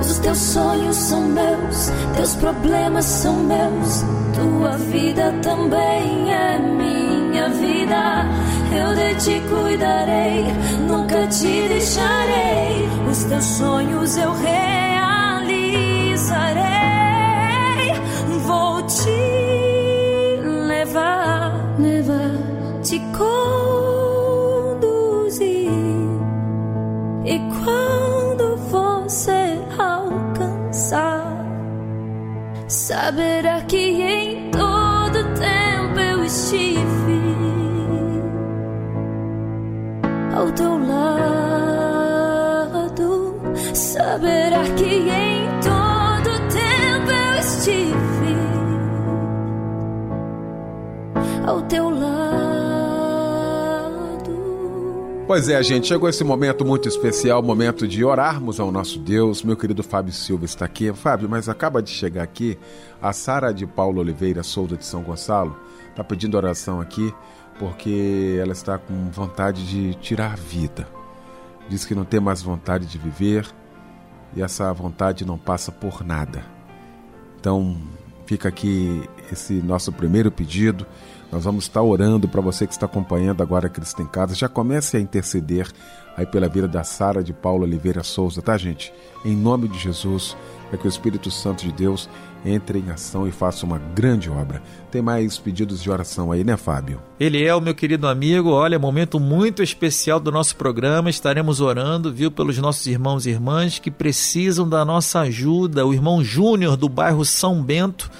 Os 0.00 0.18
teus 0.18 0.38
sonhos 0.38 0.96
são 0.96 1.22
meus, 1.22 1.90
teus 2.16 2.34
problemas 2.36 3.04
são 3.04 3.36
meus, 3.36 4.04
tua 4.34 4.76
vida 4.78 5.32
também 5.42 6.32
é 6.32 6.58
minha 6.58 7.48
vida. 7.48 8.26
Eu 8.74 8.94
de 8.94 9.14
ti 9.16 9.42
cuidarei, 9.48 10.46
nunca 10.88 11.26
te 11.28 11.68
deixarei. 11.68 12.88
Os 13.10 13.24
teus 13.24 13.44
sonhos 13.44 14.16
eu 14.16 14.32
realizarei. 14.32 15.12
Vou 18.46 18.82
te 18.82 19.10
levar, 20.66 21.76
levar, 21.78 22.32
te 22.82 22.98
conduzir. 22.98 23.41
Saberá 32.92 33.62
que 33.62 34.02
em 34.02 34.50
todo 34.50 35.24
tempo 35.34 35.98
eu 35.98 36.22
estive 36.24 37.22
ao 40.36 40.52
teu 40.52 40.78
lado. 40.86 41.02
Saberá 43.72 44.62
que 44.76 45.08
em 45.08 45.48
todo 45.62 46.38
tempo 46.50 47.10
eu 47.10 47.34
estive 47.40 48.36
ao 51.46 51.62
teu 51.62 51.88
lado. 51.88 52.51
Pois 55.32 55.48
é, 55.48 55.62
gente, 55.62 55.86
chegou 55.86 56.10
esse 56.10 56.22
momento 56.22 56.62
muito 56.62 56.86
especial, 56.86 57.42
momento 57.42 57.88
de 57.88 58.04
orarmos 58.04 58.60
ao 58.60 58.70
nosso 58.70 58.98
Deus. 58.98 59.42
Meu 59.42 59.56
querido 59.56 59.82
Fábio 59.82 60.12
Silva 60.12 60.44
está 60.44 60.66
aqui. 60.66 60.92
Fábio, 60.92 61.26
mas 61.26 61.48
acaba 61.48 61.82
de 61.82 61.88
chegar 61.88 62.22
aqui 62.22 62.58
a 63.00 63.14
Sara 63.14 63.50
de 63.50 63.66
Paulo 63.66 64.02
Oliveira 64.02 64.42
Souza 64.42 64.76
de 64.76 64.84
São 64.84 65.02
Gonçalo. 65.02 65.58
Está 65.88 66.04
pedindo 66.04 66.36
oração 66.36 66.82
aqui 66.82 67.14
porque 67.58 68.36
ela 68.38 68.52
está 68.52 68.76
com 68.76 69.08
vontade 69.10 69.66
de 69.66 69.94
tirar 69.94 70.32
a 70.32 70.36
vida. 70.36 70.86
Diz 71.66 71.86
que 71.86 71.94
não 71.94 72.04
tem 72.04 72.20
mais 72.20 72.42
vontade 72.42 72.84
de 72.84 72.98
viver 72.98 73.46
e 74.36 74.42
essa 74.42 74.70
vontade 74.74 75.24
não 75.24 75.38
passa 75.38 75.72
por 75.72 76.04
nada. 76.04 76.44
Então, 77.40 77.78
fica 78.26 78.50
aqui 78.50 79.08
esse 79.32 79.54
nosso 79.54 79.90
primeiro 79.92 80.30
pedido. 80.30 80.86
Nós 81.32 81.44
vamos 81.44 81.64
estar 81.64 81.80
orando 81.80 82.28
para 82.28 82.42
você 82.42 82.66
que 82.66 82.74
está 82.74 82.84
acompanhando 82.84 83.42
agora 83.42 83.70
Cristo 83.70 84.02
em 84.02 84.06
Casa. 84.06 84.34
Já 84.34 84.50
comece 84.50 84.98
a 84.98 85.00
interceder 85.00 85.66
aí 86.14 86.26
pela 86.26 86.46
vida 86.46 86.68
da 86.68 86.84
Sara 86.84 87.24
de 87.24 87.32
Paula 87.32 87.64
Oliveira 87.64 88.02
Souza, 88.02 88.42
tá, 88.42 88.58
gente? 88.58 88.92
Em 89.24 89.34
nome 89.34 89.66
de 89.66 89.78
Jesus, 89.78 90.36
para 90.68 90.78
que 90.78 90.86
o 90.86 90.90
Espírito 90.90 91.30
Santo 91.30 91.64
de 91.64 91.72
Deus 91.72 92.06
entre 92.44 92.80
em 92.80 92.90
ação 92.90 93.26
e 93.26 93.32
faça 93.32 93.64
uma 93.64 93.78
grande 93.78 94.28
obra. 94.28 94.62
Tem 94.90 95.00
mais 95.00 95.38
pedidos 95.38 95.82
de 95.82 95.90
oração 95.90 96.30
aí, 96.30 96.44
né, 96.44 96.58
Fábio? 96.58 97.00
Ele 97.18 97.42
é 97.42 97.54
o 97.54 97.62
meu 97.62 97.74
querido 97.74 98.06
amigo. 98.06 98.50
Olha, 98.50 98.78
momento 98.78 99.18
muito 99.18 99.62
especial 99.62 100.20
do 100.20 100.30
nosso 100.30 100.54
programa. 100.56 101.08
Estaremos 101.08 101.62
orando, 101.62 102.12
viu, 102.12 102.30
pelos 102.30 102.58
nossos 102.58 102.86
irmãos 102.86 103.24
e 103.24 103.30
irmãs 103.30 103.78
que 103.78 103.90
precisam 103.90 104.68
da 104.68 104.84
nossa 104.84 105.20
ajuda. 105.20 105.86
O 105.86 105.94
irmão 105.94 106.22
Júnior 106.22 106.76
do 106.76 106.90
bairro 106.90 107.24
São 107.24 107.62
Bento 107.62 108.10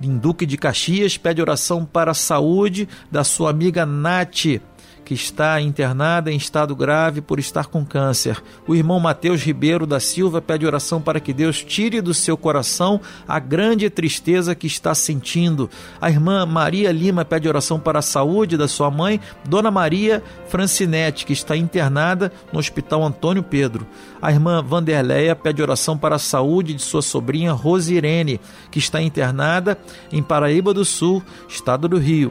em 0.00 0.16
Duque 0.16 0.46
de 0.46 0.56
Caxias, 0.56 1.16
pede 1.16 1.40
oração 1.40 1.84
para 1.84 2.12
a 2.12 2.14
saúde 2.14 2.88
da 3.10 3.24
sua 3.24 3.50
amiga 3.50 3.84
Nath 3.84 4.60
que 5.08 5.14
está 5.14 5.58
internada 5.58 6.30
em 6.30 6.36
estado 6.36 6.76
grave 6.76 7.22
por 7.22 7.38
estar 7.38 7.68
com 7.68 7.82
câncer. 7.82 8.42
O 8.66 8.74
irmão 8.74 9.00
Mateus 9.00 9.40
Ribeiro 9.42 9.86
da 9.86 9.98
Silva 9.98 10.42
pede 10.42 10.66
oração 10.66 11.00
para 11.00 11.18
que 11.18 11.32
Deus 11.32 11.64
tire 11.64 12.02
do 12.02 12.12
seu 12.12 12.36
coração 12.36 13.00
a 13.26 13.38
grande 13.38 13.88
tristeza 13.88 14.54
que 14.54 14.66
está 14.66 14.94
sentindo. 14.94 15.70
A 15.98 16.10
irmã 16.10 16.44
Maria 16.44 16.92
Lima 16.92 17.24
pede 17.24 17.48
oração 17.48 17.80
para 17.80 18.00
a 18.00 18.02
saúde 18.02 18.58
da 18.58 18.68
sua 18.68 18.90
mãe, 18.90 19.18
Dona 19.48 19.70
Maria 19.70 20.22
Francinete, 20.48 21.24
que 21.24 21.32
está 21.32 21.56
internada 21.56 22.30
no 22.52 22.58
Hospital 22.58 23.02
Antônio 23.02 23.42
Pedro. 23.42 23.86
A 24.20 24.30
irmã 24.30 24.62
Vanderleia 24.62 25.34
pede 25.34 25.62
oração 25.62 25.96
para 25.96 26.16
a 26.16 26.18
saúde 26.18 26.74
de 26.74 26.82
sua 26.82 27.00
sobrinha 27.00 27.52
Rosirene, 27.52 28.38
que 28.70 28.78
está 28.78 29.00
internada 29.00 29.78
em 30.12 30.22
Paraíba 30.22 30.74
do 30.74 30.84
Sul, 30.84 31.22
estado 31.48 31.88
do 31.88 31.96
Rio. 31.96 32.30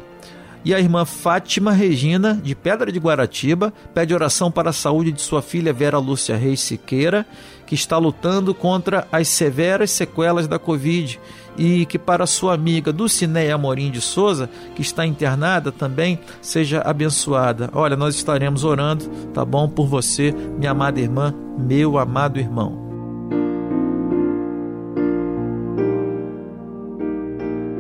E 0.66 0.74
a 0.74 0.80
irmã 0.80 1.06
Fátima 1.06 1.72
Regina, 1.72 2.40
de 2.44 2.54
Pedra 2.56 2.92
de 2.92 3.00
Guaratiba, 3.00 3.74
pede 3.94 4.14
oração 4.14 4.52
para 4.52 4.72
a 4.72 4.74
saúde 4.74 5.12
de 5.12 5.22
sua 5.22 5.42
filha 5.42 5.72
Vera 5.72 5.98
Lúcia 5.98 6.36
Reis 6.36 6.60
Siqueira, 6.60 7.26
que 7.66 7.76
está 7.76 7.98
lutando 7.98 8.54
contra 8.54 9.08
as 9.12 9.28
severas 9.28 9.92
sequelas 9.92 10.48
da 10.48 10.60
Covid. 10.60 11.20
E 11.58 11.86
que 11.88 11.98
para 11.98 12.28
sua 12.28 12.54
amiga 12.54 12.94
Dulcineia 12.94 13.56
Amorim 13.56 13.90
de 13.90 14.00
Souza, 14.00 14.48
que 14.76 14.82
está 14.82 15.06
internada 15.06 15.72
também, 15.72 16.20
seja 16.42 16.82
abençoada. 16.82 17.70
Olha, 17.74 17.96
nós 17.96 18.16
estaremos 18.16 18.64
orando, 18.64 19.06
tá 19.34 19.44
bom? 19.44 19.68
Por 19.68 19.88
você, 19.88 20.32
minha 20.32 20.72
amada 20.72 21.00
irmã, 21.00 21.34
meu 21.58 21.98
amado 21.98 22.40
irmão. 22.40 22.87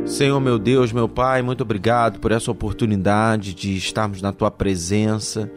Senhor 0.08 0.39
meu 0.39 0.58
Deus, 0.58 0.93
meu 0.93 1.10
Pai, 1.10 1.41
muito 1.41 1.62
obrigado 1.62 2.20
por 2.20 2.32
essa 2.32 2.49
oportunidade 2.49 3.53
de 3.53 3.76
estarmos 3.76 4.22
na 4.22 4.32
tua 4.32 4.49
presença, 4.49 5.51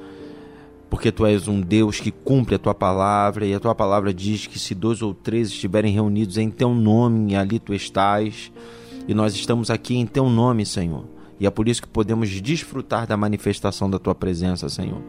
porque 0.90 1.12
tu 1.12 1.24
és 1.24 1.46
um 1.46 1.60
Deus 1.60 2.00
que 2.00 2.10
cumpre 2.10 2.56
a 2.56 2.58
tua 2.58 2.74
palavra 2.74 3.46
e 3.46 3.54
a 3.54 3.60
tua 3.60 3.76
palavra 3.76 4.12
diz 4.12 4.48
que 4.48 4.58
se 4.58 4.74
dois 4.74 5.02
ou 5.02 5.14
três 5.14 5.48
estiverem 5.48 5.94
reunidos 5.94 6.36
em 6.36 6.50
teu 6.50 6.74
nome, 6.74 7.36
ali 7.36 7.60
tu 7.60 7.72
estás, 7.72 8.50
e 9.06 9.14
nós 9.14 9.34
estamos 9.34 9.70
aqui 9.70 9.96
em 9.96 10.04
teu 10.04 10.28
nome, 10.28 10.66
Senhor. 10.66 11.04
E 11.38 11.46
é 11.46 11.50
por 11.50 11.68
isso 11.68 11.80
que 11.80 11.88
podemos 11.88 12.28
desfrutar 12.28 13.06
da 13.06 13.16
manifestação 13.16 13.88
da 13.88 14.00
tua 14.00 14.16
presença, 14.16 14.68
Senhor. 14.68 15.00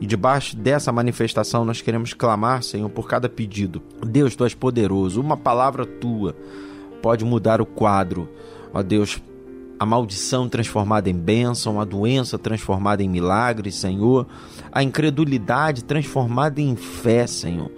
E 0.00 0.06
debaixo 0.06 0.56
dessa 0.56 0.90
manifestação 0.90 1.66
nós 1.66 1.82
queremos 1.82 2.14
clamar, 2.14 2.62
Senhor, 2.62 2.88
por 2.88 3.06
cada 3.06 3.28
pedido. 3.28 3.82
Deus, 4.04 4.34
tu 4.34 4.42
és 4.42 4.54
poderoso, 4.54 5.20
uma 5.20 5.36
palavra 5.36 5.84
tua 5.84 6.34
pode 7.02 7.24
mudar 7.24 7.60
o 7.60 7.66
quadro 7.66 8.28
Ó 8.72 8.82
Deus, 8.82 9.20
a 9.78 9.86
maldição 9.86 10.48
transformada 10.48 11.08
em 11.08 11.14
bênção, 11.14 11.80
a 11.80 11.84
doença 11.84 12.38
transformada 12.38 13.02
em 13.02 13.08
milagre, 13.08 13.72
Senhor, 13.72 14.26
a 14.70 14.82
incredulidade 14.82 15.84
transformada 15.84 16.60
em 16.60 16.76
fé, 16.76 17.26
Senhor. 17.26 17.70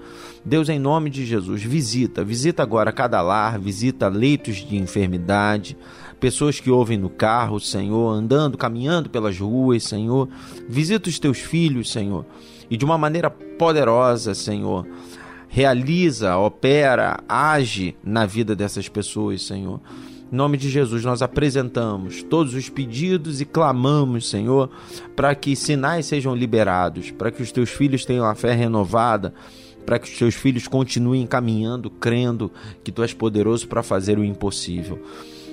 Deus, 0.45 0.69
em 0.69 0.81
nome 0.81 1.09
de 1.09 1.25
Jesus, 1.25 1.63
visita, 1.63 2.25
visita 2.25 2.65
agora 2.65 2.91
cada 2.91 3.23
lar, 3.23 3.61
visita 3.61 4.09
leitos 4.09 4.57
de 4.57 4.77
enfermidade, 4.77 5.77
pessoas 6.19 6.59
que 6.59 6.69
ouvem 6.69 6.99
no 6.99 7.09
carro, 7.09 7.61
Senhor, 7.61 8.11
andando, 8.11 8.59
caminhando 8.59 9.09
pelas 9.09 9.39
ruas, 9.39 9.85
Senhor. 9.85 10.29
Visita 10.69 11.09
os 11.09 11.21
teus 11.21 11.39
filhos, 11.39 11.93
Senhor, 11.93 12.27
e 12.69 12.77
de 12.77 12.85
uma 12.85 12.99
maneira 12.99 13.31
poderosa, 13.31 14.35
Senhor, 14.35 14.85
realiza, 15.47 16.37
opera, 16.37 17.21
age 17.29 17.95
na 18.03 18.27
vida 18.27 18.57
dessas 18.57 18.89
pessoas, 18.89 19.43
Senhor. 19.43 19.81
Em 20.33 20.37
nome 20.37 20.57
de 20.57 20.71
Jesus, 20.71 21.05
nós 21.05 21.21
apresentamos 21.21 22.23
todos 22.23 22.55
os 22.55 22.71
pedidos 22.71 23.43
e 23.43 23.45
clamamos, 23.45 24.31
Senhor, 24.31 24.71
para 25.15 25.35
que 25.35 25.55
sinais 25.55 26.07
sejam 26.07 26.35
liberados, 26.35 27.11
para 27.11 27.31
que 27.31 27.43
os 27.43 27.53
teus 27.53 27.69
filhos 27.69 28.07
tenham 28.07 28.25
a 28.25 28.35
fé 28.35 28.55
renovada, 28.55 29.35
para 29.85 29.99
que 29.99 30.09
os 30.09 30.17
teus 30.17 30.35
filhos 30.35 30.67
continuem 30.67 31.27
caminhando, 31.27 31.91
crendo 31.91 32.51
que 32.83 32.91
tu 32.91 33.03
és 33.03 33.13
poderoso 33.13 33.69
para 33.69 33.83
fazer 33.83 34.19
o 34.19 34.25
impossível. 34.25 34.99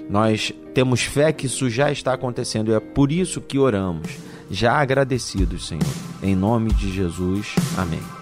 Nós 0.10 0.54
temos 0.74 1.02
fé 1.02 1.34
que 1.34 1.48
isso 1.48 1.70
já 1.70 1.92
está 1.92 2.14
acontecendo 2.14 2.72
e 2.72 2.74
é 2.74 2.80
por 2.80 3.12
isso 3.12 3.42
que 3.42 3.60
oramos, 3.60 4.08
já 4.50 4.80
agradecidos, 4.80 5.68
Senhor. 5.68 5.84
Em 6.24 6.38
nome 6.38 6.74
de 6.74 6.90
Jesus. 6.90 7.54
Amém. 7.78 8.19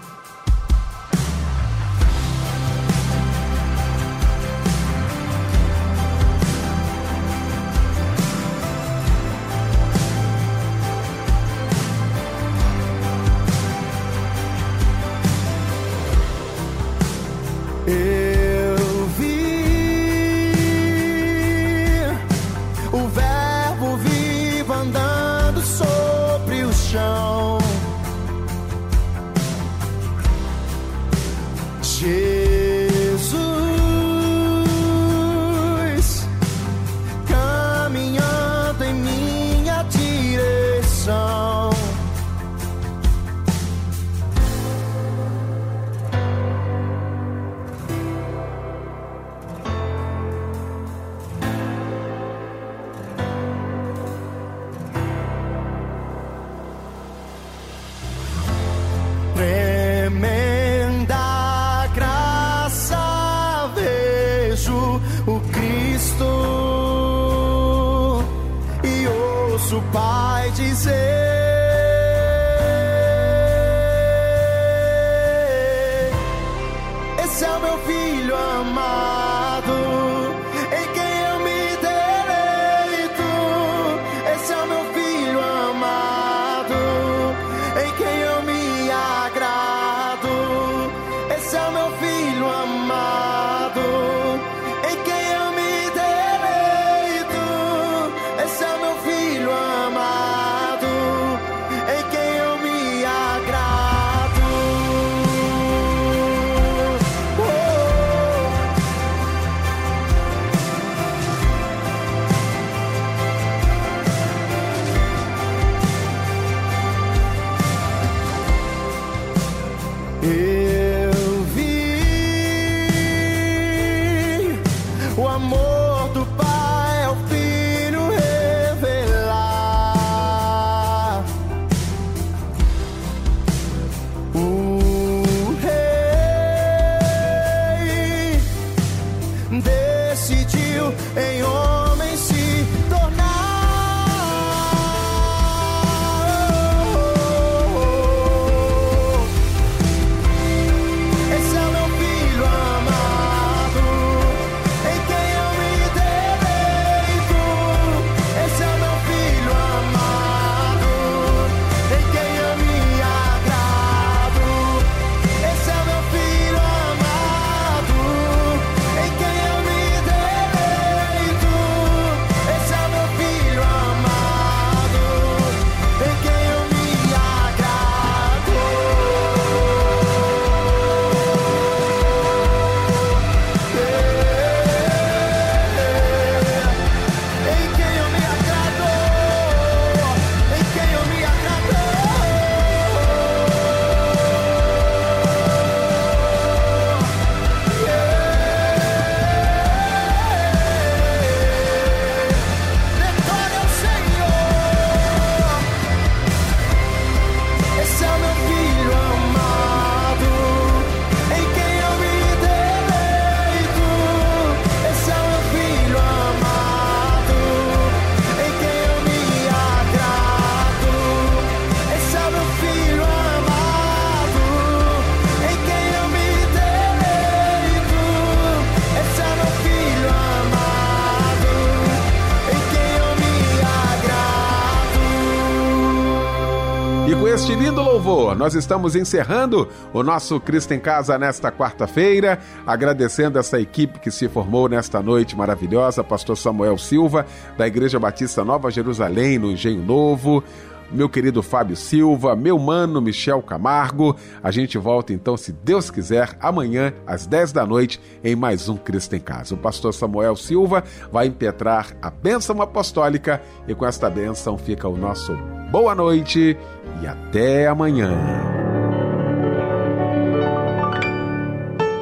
Este 237.48 237.64
lindo 237.64 237.80
louvor, 237.80 238.36
nós 238.36 238.54
estamos 238.54 238.94
encerrando 238.94 239.66
o 239.90 240.02
nosso 240.02 240.38
Cristo 240.38 240.74
em 240.74 240.78
Casa 240.78 241.18
nesta 241.18 241.50
quarta-feira, 241.50 242.38
agradecendo 242.66 243.38
essa 243.38 243.58
equipe 243.58 243.98
que 243.98 244.10
se 244.10 244.28
formou 244.28 244.68
nesta 244.68 245.00
noite 245.00 245.34
maravilhosa, 245.34 246.04
pastor 246.04 246.36
Samuel 246.36 246.76
Silva, 246.76 247.24
da 247.56 247.66
Igreja 247.66 247.98
Batista 247.98 248.44
Nova 248.44 248.70
Jerusalém, 248.70 249.38
no 249.38 249.50
Engenho 249.50 249.82
Novo, 249.82 250.44
meu 250.90 251.08
querido 251.08 251.42
Fábio 251.42 251.76
Silva, 251.76 252.34
meu 252.34 252.58
mano 252.58 253.00
Michel 253.00 253.42
Camargo. 253.42 254.16
A 254.42 254.50
gente 254.50 254.78
volta 254.78 255.12
então, 255.12 255.36
se 255.36 255.52
Deus 255.52 255.90
quiser, 255.90 256.36
amanhã 256.40 256.92
às 257.06 257.26
10 257.26 257.52
da 257.52 257.66
noite 257.66 258.00
em 258.22 258.34
mais 258.34 258.68
um 258.68 258.76
Cristo 258.76 259.14
em 259.16 259.20
Casa. 259.20 259.54
O 259.54 259.58
pastor 259.58 259.92
Samuel 259.92 260.36
Silva 260.36 260.84
vai 261.12 261.26
impetrar 261.26 261.96
a 262.00 262.10
bênção 262.10 262.60
apostólica 262.62 263.42
e 263.66 263.74
com 263.74 263.86
esta 263.86 264.08
bênção 264.08 264.56
fica 264.56 264.88
o 264.88 264.96
nosso 264.96 265.36
boa 265.70 265.94
noite 265.94 266.56
e 267.02 267.06
até 267.06 267.66
amanhã. 267.66 268.16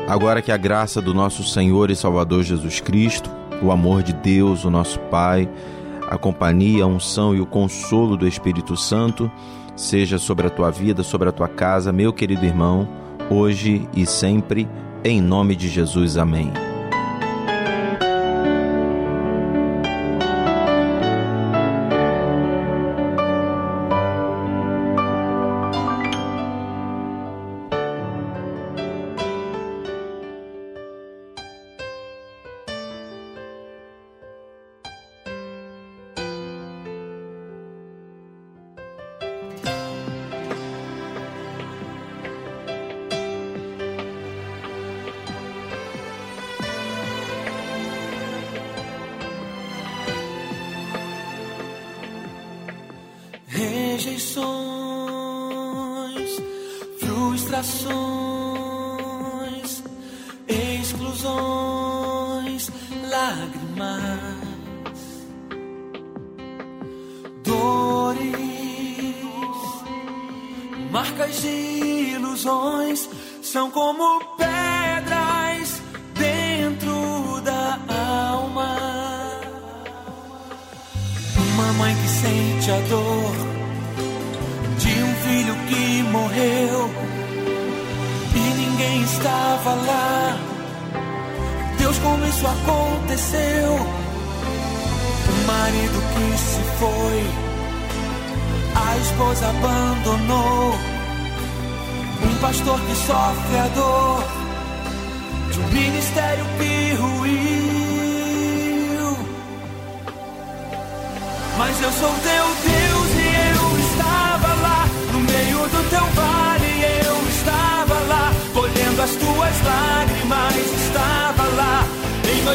Agora 0.08 0.40
que 0.40 0.52
a 0.52 0.56
graça 0.56 1.02
do 1.02 1.12
nosso 1.12 1.42
Senhor 1.42 1.90
e 1.90 1.96
Salvador 1.96 2.44
Jesus 2.44 2.80
Cristo, 2.80 3.28
o 3.60 3.72
amor 3.72 4.04
de 4.04 4.12
Deus, 4.12 4.64
o 4.64 4.70
nosso 4.70 5.00
Pai, 5.10 5.48
a 6.08 6.18
companhia, 6.18 6.84
a 6.84 6.86
unção 6.86 7.34
e 7.34 7.40
o 7.40 7.46
consolo 7.46 8.16
do 8.16 8.26
Espírito 8.26 8.76
Santo 8.76 9.30
seja 9.76 10.18
sobre 10.18 10.46
a 10.46 10.50
tua 10.50 10.70
vida, 10.70 11.02
sobre 11.02 11.28
a 11.28 11.32
tua 11.32 11.48
casa, 11.48 11.92
meu 11.92 12.12
querido 12.12 12.44
irmão, 12.44 12.88
hoje 13.30 13.86
e 13.94 14.06
sempre, 14.06 14.68
em 15.04 15.20
nome 15.20 15.54
de 15.54 15.68
Jesus. 15.68 16.16
Amém. 16.16 16.65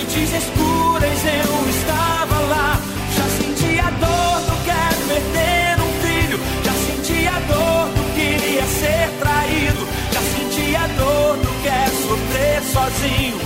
Noites 0.02 0.34
escuras. 0.34 1.26
Eu 1.26 1.70
estava 1.70 2.40
lá. 2.48 2.82
Já 3.16 3.24
senti 3.38 3.80
a 3.80 3.90
dor 3.92 4.42
do 4.48 4.56
quero 4.66 5.02
perder 5.08 5.78
um 5.80 5.92
filho. 6.02 6.40
Já 6.64 6.74
senti 6.74 7.28
a 7.28 7.40
dor 7.42 7.88
do 7.94 8.04
queria 8.16 8.66
ser 8.66 9.10
traído. 9.20 9.88
Já 10.12 10.22
senti 10.22 10.76
a 10.76 10.88
dor 10.98 11.38
do 11.38 11.64
quer 11.64 11.90
sofrer 11.90 12.62
sozinho. 12.64 13.40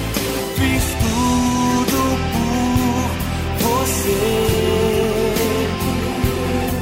Fiz 0.56 0.84
tudo 1.04 2.00
por 2.34 3.10
você 3.68 4.18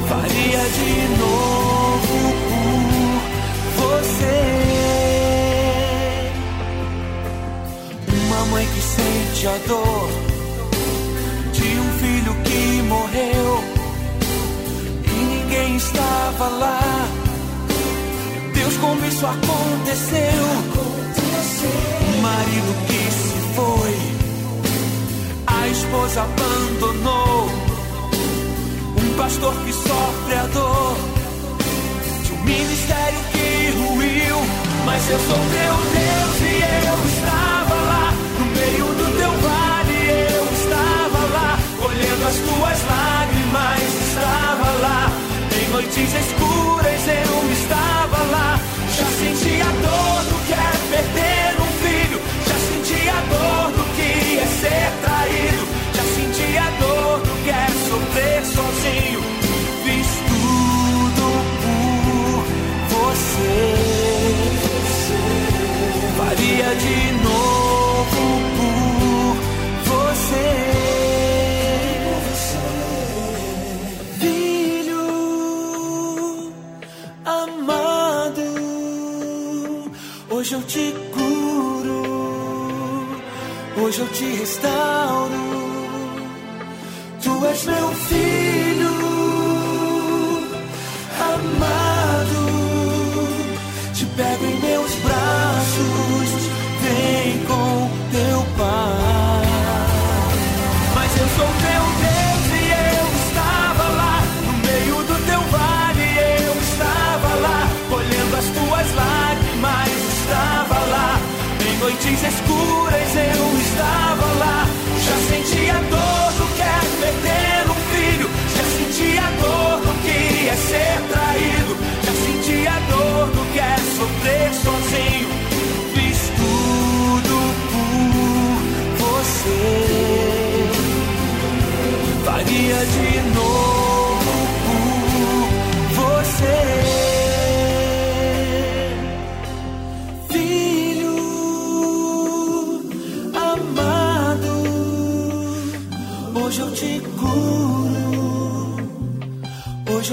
faria 0.08 0.62
de 0.68 1.18
novo 1.18 1.63
sente 9.44 9.46
a 9.46 9.58
dor 9.68 10.08
de 11.52 11.78
um 11.78 11.92
filho 11.98 12.34
que 12.44 12.82
morreu 12.82 13.64
e 15.04 15.24
ninguém 15.24 15.76
estava 15.76 16.48
lá. 16.48 17.08
Deus, 18.54 18.76
como 18.78 19.04
isso 19.04 19.26
aconteceu? 19.26 20.44
Um 22.16 22.20
marido 22.22 22.74
que 22.86 23.12
se 23.12 23.38
foi, 23.54 23.94
esposa 25.70 26.22
abandonou. 26.22 27.48
Um 28.96 29.16
pastor 29.16 29.54
que 29.64 29.72
sofre 29.72 30.34
a 30.34 30.46
dor 30.52 30.96
de 32.24 32.32
um 32.32 32.44
ministério 32.44 33.18
que 33.32 33.70
ruiu. 33.78 34.36
Mas 34.86 35.10
eu 35.10 35.18
sou 35.18 35.36
teu 35.36 35.74
Deus 35.92 36.40
e 36.40 36.86
eu 36.86 37.06
estava 37.08 37.63
meio 38.64 38.86
do 38.86 39.06
teu 39.18 39.32
vale. 39.46 40.00
Eu 40.36 40.44
estava 40.60 41.20
lá 41.36 41.58
colhendo 41.80 42.24
as 42.26 42.36
tuas 42.46 42.78
lágrimas. 42.92 43.82
Estava 44.08 44.68
lá 44.84 45.00
em 45.60 45.68
noites 45.70 46.10
escuras. 46.22 47.02
Eu 47.06 47.52
estava 47.52 48.18
lá. 48.34 48.60
Já 48.96 49.08
senti 49.20 49.60
a 49.60 49.70
dor 49.84 50.18
do 50.30 50.36
que 50.46 50.52
é 50.52 50.72
perder 50.92 51.50
um 51.60 51.70
filho. 51.82 52.20
Já 52.48 52.58
senti 52.68 53.00
a 53.08 53.20
dor 53.32 53.66
do 53.72 53.84
que 53.96 54.10
é 54.38 54.46
ser 54.60 54.88
traído. 55.04 55.64
Já 55.96 56.04
senti 56.16 56.48
a 56.58 56.68
dor 56.80 57.18
do 57.20 57.34
que 57.44 57.50
é 57.50 57.66
sofrer 57.88 58.40
sozinho. 58.56 59.20
Fiz 59.84 60.08
tudo 60.30 61.26
por 61.62 62.42
você. 62.94 63.56
Faria 66.16 66.74
de 66.76 66.96
novo 67.22 67.43
hoje 83.84 84.00
eu 84.00 84.08
te 84.08 84.24
restauro. 84.24 85.53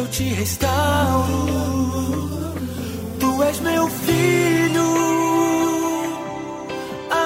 Eu 0.01 0.07
te 0.07 0.23
restauro. 0.23 1.45
Tu 3.19 3.43
és 3.43 3.59
meu 3.59 3.87
filho 3.87 4.89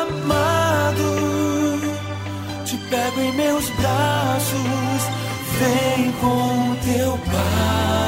amado 0.01 1.09
te 2.65 2.77
pego 2.89 3.21
em 3.21 3.31
meus 3.33 3.69
braços, 3.69 5.01
vem 5.59 6.11
com 6.21 6.75
teu 6.83 7.17
pai. 7.31 8.04